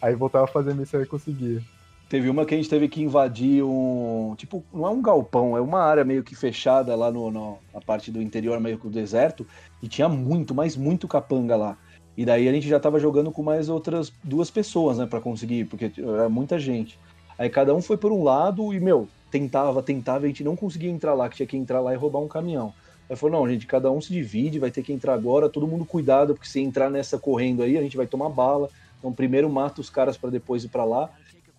[0.01, 1.61] Aí voltava a fazer a missão e conseguia.
[2.09, 4.33] Teve uma que a gente teve que invadir um.
[4.35, 7.79] Tipo, não é um galpão, é uma área meio que fechada lá no, no- na
[7.79, 9.45] parte do interior, meio que do deserto,
[9.81, 11.77] e tinha muito, mas muito capanga lá.
[12.17, 15.65] E daí a gente já tava jogando com mais outras duas pessoas, né, pra conseguir,
[15.65, 16.97] porque era muita gente.
[17.37, 20.89] Aí cada um foi por um lado e, meu, tentava, tentava, a gente não conseguia
[20.89, 22.73] entrar lá, que tinha que entrar lá e roubar um caminhão.
[23.07, 25.85] Aí falou, não, gente, cada um se divide, vai ter que entrar agora, todo mundo
[25.85, 28.67] cuidado, porque se entrar nessa correndo aí, a gente vai tomar bala.
[28.97, 31.09] Então primeiro mata os caras pra depois ir pra lá.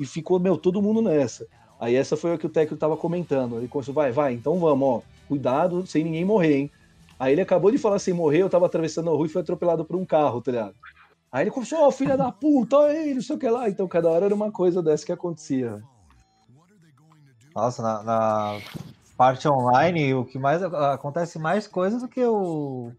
[0.01, 1.47] E ficou, meu, todo mundo nessa.
[1.79, 3.59] Aí essa foi a que o técnico tava comentando.
[3.59, 5.03] Ele começou, vai, vai, então vamos, ó.
[5.29, 6.71] Cuidado, sem ninguém morrer, hein?
[7.19, 9.85] Aí ele acabou de falar sem morrer, eu tava atravessando a rua e fui atropelado
[9.85, 10.75] por um carro, tá ligado?
[11.31, 13.69] Aí ele começou, ó, filha da puta, aí, não sei o que lá.
[13.69, 15.83] Então cada hora era uma coisa dessa que acontecia.
[17.55, 18.61] Nossa, na, na
[19.17, 22.91] parte online, o que mais acontece mais coisas do que o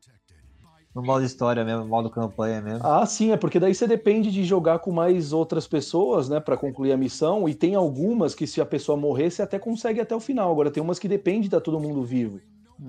[0.94, 2.86] no modo história mesmo, modo campanha mesmo.
[2.86, 6.58] Ah, sim, é porque daí você depende de jogar com mais outras pessoas, né, Pra
[6.58, 7.48] concluir a missão.
[7.48, 10.52] E tem algumas que se a pessoa morrer, você até consegue até o final.
[10.52, 12.40] Agora tem umas que depende de estar todo mundo vivo.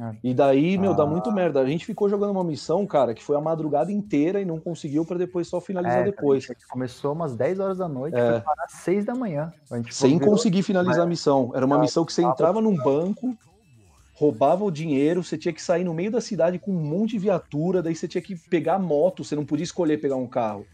[0.00, 0.16] É.
[0.24, 1.06] E daí, meu, dá Ah.
[1.06, 1.60] muito merda.
[1.60, 5.04] A gente ficou jogando uma missão, cara, que foi a madrugada inteira e não conseguiu
[5.04, 6.46] pra depois só finalizar É, depois.
[6.70, 8.30] Começou umas 10 horas da noite, É.
[8.32, 9.52] foi parar às 6 da manhã.
[9.90, 11.52] Sem conseguir finalizar a missão.
[11.54, 13.36] Era uma Ah, missão que você entrava num banco,
[14.22, 17.18] roubava o dinheiro, você tinha que sair no meio da cidade com um monte de
[17.18, 20.64] viatura, daí você tinha que pegar moto, você não podia escolher pegar um carro.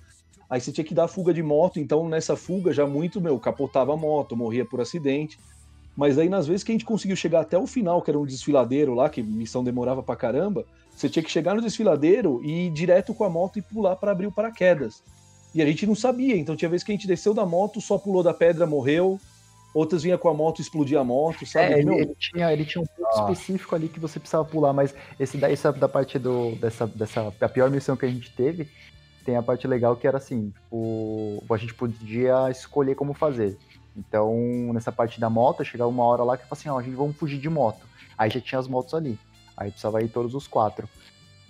[0.50, 3.94] Aí você tinha que dar fuga de moto, então nessa fuga já muito, meu, capotava
[3.94, 5.38] a moto, morria por acidente.
[5.96, 8.26] Mas aí nas vezes que a gente conseguiu chegar até o final, que era um
[8.26, 12.70] desfiladeiro lá, que missão demorava pra caramba, você tinha que chegar no desfiladeiro e ir
[12.70, 15.02] direto com a moto e pular pra abrir o paraquedas.
[15.54, 17.96] E a gente não sabia, então tinha vezes que a gente desceu da moto, só
[17.96, 19.18] pulou da pedra, morreu.
[19.74, 21.74] Outras vinha com a moto, explodia a moto, sabe?
[21.74, 23.20] É, ele, ele tinha, ele tinha um ponto Ah.
[23.30, 27.32] específico ali que você precisava pular, mas esse daí, essa da parte do, dessa, dessa,
[27.40, 28.68] a pior missão que a gente teve,
[29.24, 33.58] tem a parte legal que era assim, tipo, a gente podia escolher como fazer.
[33.96, 34.34] Então,
[34.72, 37.16] nessa parte da moto, chegava uma hora lá que falava assim, ó, a gente vamos
[37.16, 37.86] fugir de moto.
[38.16, 39.18] Aí já tinha as motos ali.
[39.56, 40.88] Aí precisava ir todos os quatro.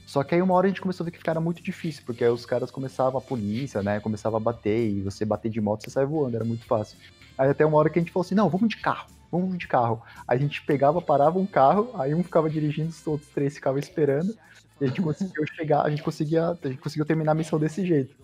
[0.07, 2.25] Só que aí uma hora a gente começou a ver que ficara muito difícil, porque
[2.25, 5.85] aí os caras começavam, a polícia, né, começava a bater, e você bater de moto,
[5.85, 6.97] você sai voando, era muito fácil.
[7.39, 9.69] Aí até uma hora que a gente falou assim, não, vamos de carro, vamos de
[9.69, 10.03] carro.
[10.27, 13.79] Aí a gente pegava, parava um carro, aí um ficava dirigindo, os outros três ficavam
[13.79, 14.35] esperando,
[14.81, 17.87] e a gente conseguiu chegar, a gente conseguia, a gente conseguiu terminar a missão desse
[17.87, 18.17] jeito.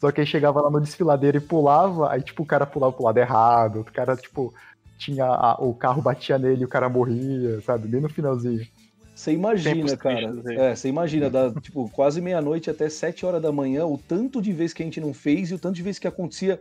[0.00, 3.04] Só que aí chegava lá no desfiladeiro e pulava, aí tipo o cara pulava pro
[3.04, 4.54] lado errado, o cara tipo
[4.98, 7.88] tinha a- o carro batia nele e o cara morria, sabe?
[7.88, 8.66] Bem no finalzinho.
[9.14, 10.34] Você imagina, Tempos cara.
[10.50, 14.52] É, você imagina, da, tipo, quase meia-noite até sete horas da manhã, o tanto de
[14.52, 16.60] vezes que a gente não fez e o tanto de vezes que acontecia.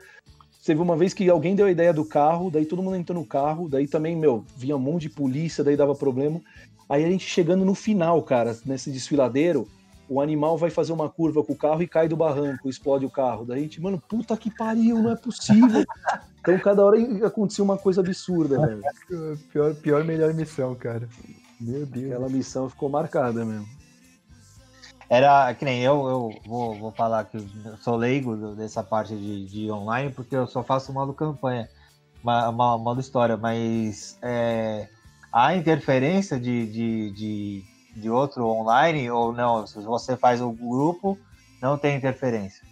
[0.74, 3.26] Viu uma vez que alguém deu a ideia do carro, daí todo mundo entrou no
[3.26, 6.42] carro, daí também, meu, vinha um monte de polícia, daí dava problema.
[6.90, 9.68] Aí a gente chegando no final, cara, nesse desfiladeiro,
[10.10, 13.10] o animal vai fazer uma curva com o carro e cai do barranco, explode o
[13.10, 13.46] carro.
[13.46, 15.84] Daí a gente, mano, puta que pariu, não é possível.
[16.42, 18.82] então cada hora acontecia uma coisa absurda, velho.
[19.52, 21.08] Pior, pior melhor missão, cara.
[21.60, 22.12] Meu Deus.
[22.12, 23.68] Aquela missão ficou marcada mesmo.
[25.10, 29.46] Era que nem eu, eu vou, vou falar que eu sou leigo dessa parte de,
[29.46, 31.70] de online, porque eu só faço modo campanha,
[32.24, 34.88] ma- ma- modo história, mas é,
[35.32, 37.64] há interferência de, de, de,
[37.96, 39.68] de outro online ou não?
[39.68, 41.18] Se você faz o grupo,
[41.62, 42.66] não tem interferência.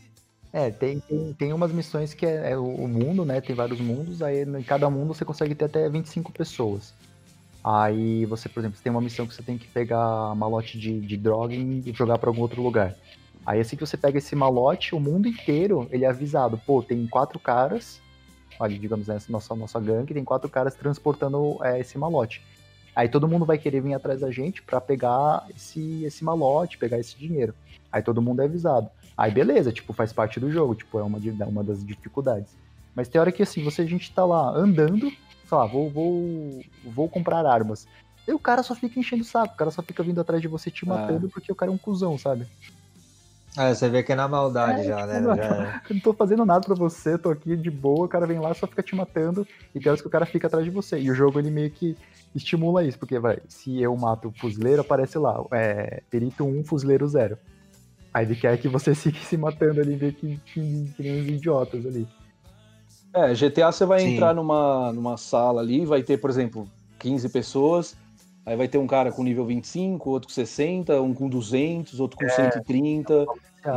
[0.51, 3.41] É, tem, tem, tem umas missões que é, é o mundo, né?
[3.41, 6.93] Tem vários mundos, aí em cada mundo você consegue ter até 25 pessoas.
[7.63, 10.99] Aí você, por exemplo, você tem uma missão que você tem que pegar malote de,
[10.99, 12.95] de droga e jogar para algum outro lugar.
[13.45, 17.05] Aí assim que você pega esse malote, o mundo inteiro, ele é avisado, pô, tem
[17.07, 18.01] quatro caras,
[18.59, 22.41] olha, digamos, né, nossa, nossa gangue, tem quatro caras transportando é, esse malote.
[22.95, 26.99] Aí todo mundo vai querer vir atrás da gente para pegar esse, esse malote, pegar
[26.99, 27.53] esse dinheiro.
[27.91, 28.89] Aí todo mundo é avisado.
[29.17, 32.55] Aí beleza, tipo, faz parte do jogo, tipo, é uma, é uma das dificuldades.
[32.95, 35.11] Mas tem hora que assim, você a gente tá lá andando,
[35.53, 37.87] sei lá, vou, vou, vou comprar armas.
[38.27, 40.47] E o cara só fica enchendo o saco, o cara só fica vindo atrás de
[40.47, 42.47] você te matando porque o cara é um cuzão, sabe?
[43.55, 45.19] Ah, você vê que é na maldade já, né?
[45.21, 48.25] tipo, Já- Eu não tô fazendo nada pra você, tô aqui de boa, o cara
[48.25, 49.45] vem lá só fica te matando
[49.75, 50.99] e tem horas que o cara fica atrás de você.
[50.99, 51.95] E o jogo ele meio que
[52.33, 57.07] estimula isso, porque vai, se eu mato o fuzileiro, aparece lá, é, perito 1, fuzileiro
[57.07, 57.37] 0.
[58.11, 61.27] Aí ele quer que você fique se matando ali, meio que, que, que nem uns
[61.27, 62.07] idiotas ali.
[63.15, 64.13] É, GTA você vai Sim.
[64.13, 66.67] entrar numa, numa sala ali, vai ter, por exemplo,
[66.99, 67.95] 15 pessoas,
[68.43, 72.17] aí vai ter um cara com nível 25, outro com 60, um com 200, outro
[72.17, 73.25] com 130.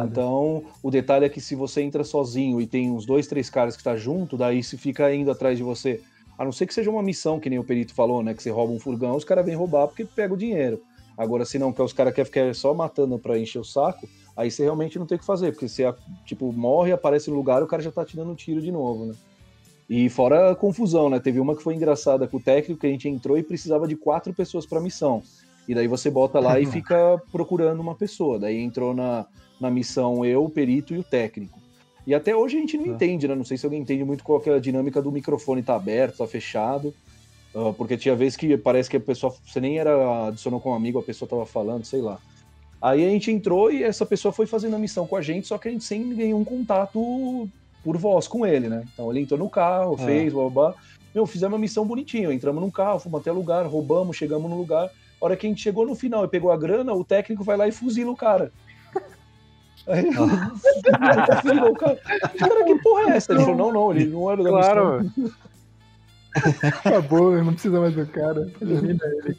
[0.04, 3.76] Então, o detalhe é que se você entra sozinho e tem uns dois, três caras
[3.76, 6.00] que tá junto, daí se fica indo atrás de você.
[6.38, 8.34] A não ser que seja uma missão, que nem o perito falou, né?
[8.34, 10.80] Que você rouba um furgão, os caras vêm roubar porque pega o dinheiro.
[11.16, 14.06] Agora, se não, que os caras querem ficar só matando pra encher o saco,
[14.36, 15.84] aí você realmente não tem o que fazer, porque você,
[16.26, 19.14] tipo, morre, aparece no lugar, o cara já tá te dando tiro de novo, né?
[19.88, 21.20] E fora a confusão, né?
[21.20, 23.96] Teve uma que foi engraçada com o técnico, que a gente entrou e precisava de
[23.96, 25.22] quatro pessoas pra missão.
[25.68, 28.38] E daí você bota lá e fica procurando uma pessoa.
[28.38, 29.26] Daí entrou na,
[29.60, 31.58] na missão eu, o perito e o técnico.
[32.06, 33.34] E até hoje a gente não entende, né?
[33.34, 36.26] Não sei se alguém entende muito qual é a dinâmica do microfone tá aberto, tá
[36.26, 36.94] fechado.
[37.54, 39.34] Ah, porque tinha vezes que parece que a pessoa.
[39.44, 40.28] Você nem era.
[40.28, 42.18] adicionou com um amigo, a pessoa tava falando, sei lá.
[42.80, 45.56] Aí a gente entrou e essa pessoa foi fazendo a missão com a gente, só
[45.56, 47.48] que a gente sem nenhum contato
[47.86, 48.82] por voz com ele, né?
[48.92, 50.04] Então ele entrou no carro, É.
[50.04, 50.74] fez, blá, blá, blá.
[51.14, 52.32] Meu, fizemos uma missão bonitinho.
[52.32, 54.86] Entramos num carro, fomos até lugar, roubamos, chegamos no lugar.
[54.86, 57.56] A hora que a gente chegou no final e pegou a grana, o técnico vai
[57.56, 58.50] lá e fuzila o cara.
[59.86, 60.12] Aí,
[61.42, 61.94] fuzilou o cara.
[61.94, 63.32] Cara, que porra é essa?
[63.32, 65.12] Ele falou, não, não, ele não era da missão.
[66.36, 68.52] Claro, Acabou, não precisa mais do cara.
[68.60, 69.38] Elimina ele.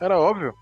[0.00, 0.54] era óbvio.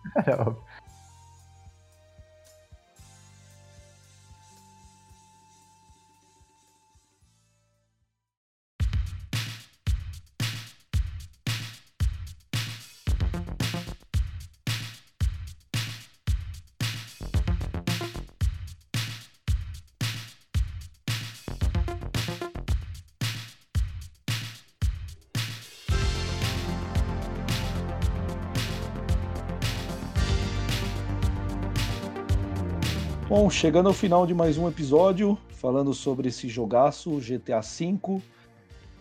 [33.53, 38.21] Chegando ao final de mais um episódio, falando sobre esse jogaço GTA V.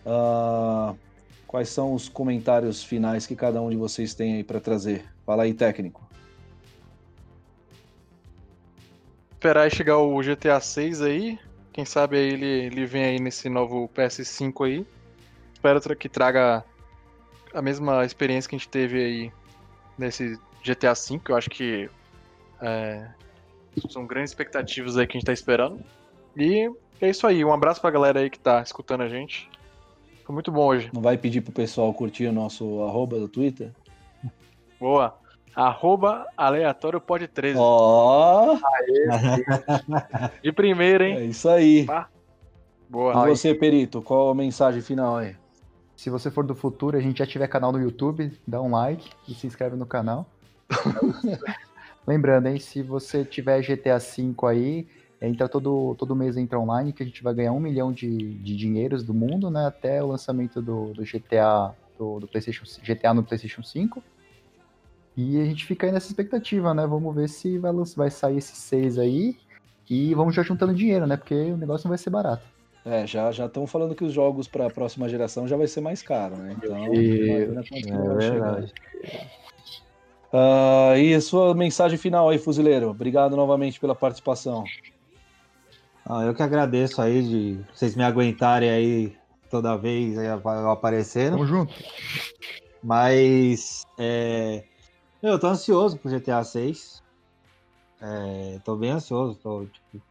[0.06, 0.94] Ah,
[1.46, 5.04] quais são os comentários finais que cada um de vocês tem aí para trazer?
[5.24, 6.06] Fala aí, técnico.
[9.32, 11.38] Esperar chegar o GTA 6 aí.
[11.72, 14.86] Quem sabe aí ele, ele vem aí nesse novo PS5 aí.
[15.54, 16.62] Espero que traga
[17.54, 19.32] a mesma experiência que a gente teve aí
[19.98, 21.20] nesse GTA V.
[21.28, 21.90] Eu acho que
[22.60, 23.08] é,
[23.88, 25.80] são grandes expectativas aí que a gente tá esperando.
[26.36, 26.70] E
[27.00, 27.44] é isso aí.
[27.44, 29.48] Um abraço pra galera aí que tá escutando a gente.
[30.24, 30.90] Foi muito bom hoje.
[30.92, 33.72] Não vai pedir pro pessoal curtir o nosso arroba do Twitter?
[34.78, 35.16] Boa.
[35.54, 37.58] Arroba aleatório pod 13.
[37.60, 38.56] Ó,
[40.42, 41.16] De primeira, hein?
[41.16, 41.86] é isso aí.
[42.88, 43.26] Boa.
[43.26, 45.36] E você, Perito, qual a mensagem final aí?
[45.96, 49.10] Se você for do futuro, a gente já tiver canal no YouTube, dá um like
[49.28, 50.26] e se inscreve no canal.
[52.06, 54.86] Lembrando, hein, se você tiver GTA V aí,
[55.22, 58.56] Entra todo, todo mês entra online que a gente vai ganhar um milhão de, de
[58.56, 59.66] dinheiros do mundo, né?
[59.66, 64.02] Até o lançamento do, do GTA do, do PlayStation GTA no PlayStation 5.
[65.16, 66.84] E a gente fica aí nessa expectativa, né?
[66.88, 69.36] Vamos ver se vai, vai sair esses seis aí.
[69.88, 71.16] E vamos já juntando dinheiro, né?
[71.16, 72.44] Porque o negócio não vai ser barato.
[72.84, 75.80] É, já já estão falando que os jogos para a próxima geração já vai ser
[75.80, 76.56] mais caro, né?
[76.60, 79.41] Então, E- imagina quanto que É vai chegar.
[80.32, 82.88] Ah, e a sua mensagem final aí, fuzileiro.
[82.88, 84.64] Obrigado novamente pela participação.
[86.06, 89.16] Ah, eu que agradeço aí de vocês me aguentarem aí
[89.50, 91.32] toda vez eu aparecendo.
[91.32, 91.74] Tamo junto.
[92.82, 94.64] Mas é,
[95.22, 97.02] eu tô ansioso pro GTA 6.
[98.00, 99.38] É, tô bem ansioso.
[99.40, 100.02] tô, tipo,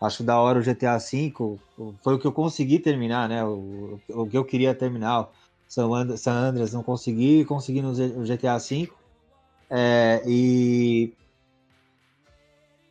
[0.00, 1.60] acho da hora o GTA 5.
[2.02, 3.44] Foi o que eu consegui terminar, né?
[3.44, 5.28] O, o que eu queria terminar.
[5.66, 9.03] San And- San Andreas não consegui, consegui no GTA 5.
[9.70, 11.12] É, e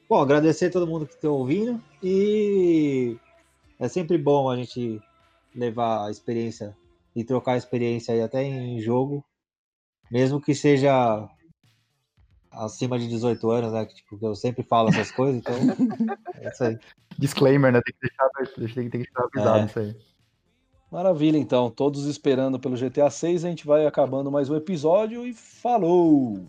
[0.09, 3.17] bom, agradecer a todo mundo que está ouvindo e
[3.79, 5.01] é sempre bom a gente
[5.55, 6.75] levar a experiência
[7.15, 9.23] e trocar a experiência aí até em jogo,
[10.11, 11.27] mesmo que seja
[12.51, 13.85] acima de 18 anos, né?
[13.85, 15.53] que, Tipo, eu sempre falo essas coisas, então
[16.35, 16.77] é isso aí.
[17.17, 17.81] Disclaimer, né?
[17.81, 19.65] Tem que deixar, tem que deixar avisado É.
[19.65, 20.12] isso aí.
[20.93, 21.71] Maravilha, então.
[21.71, 23.43] Todos esperando pelo GTA 6.
[23.43, 26.39] A gente vai acabando mais um episódio e falou!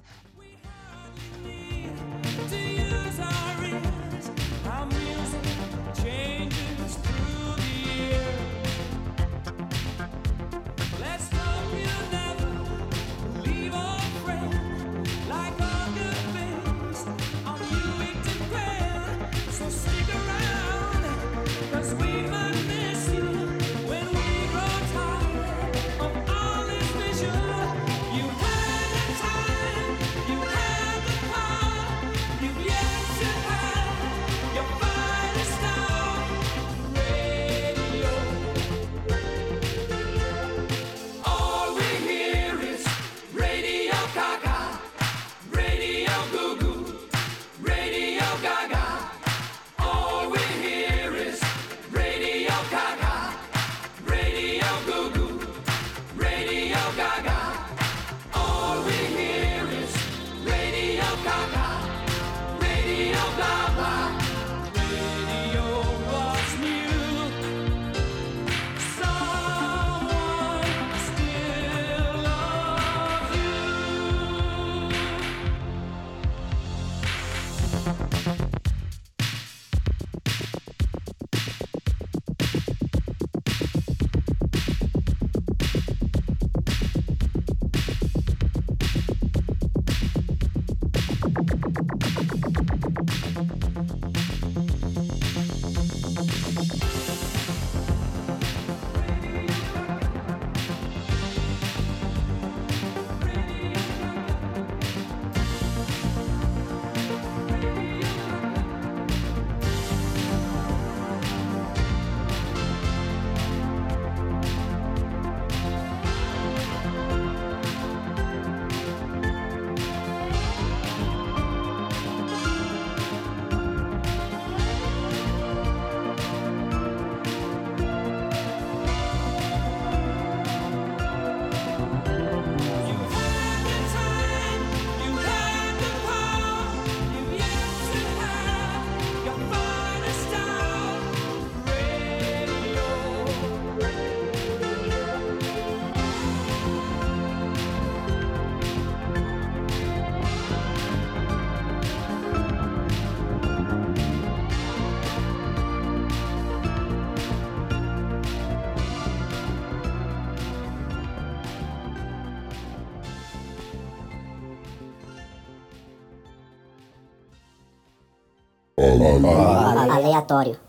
[169.91, 170.64] Aleatório.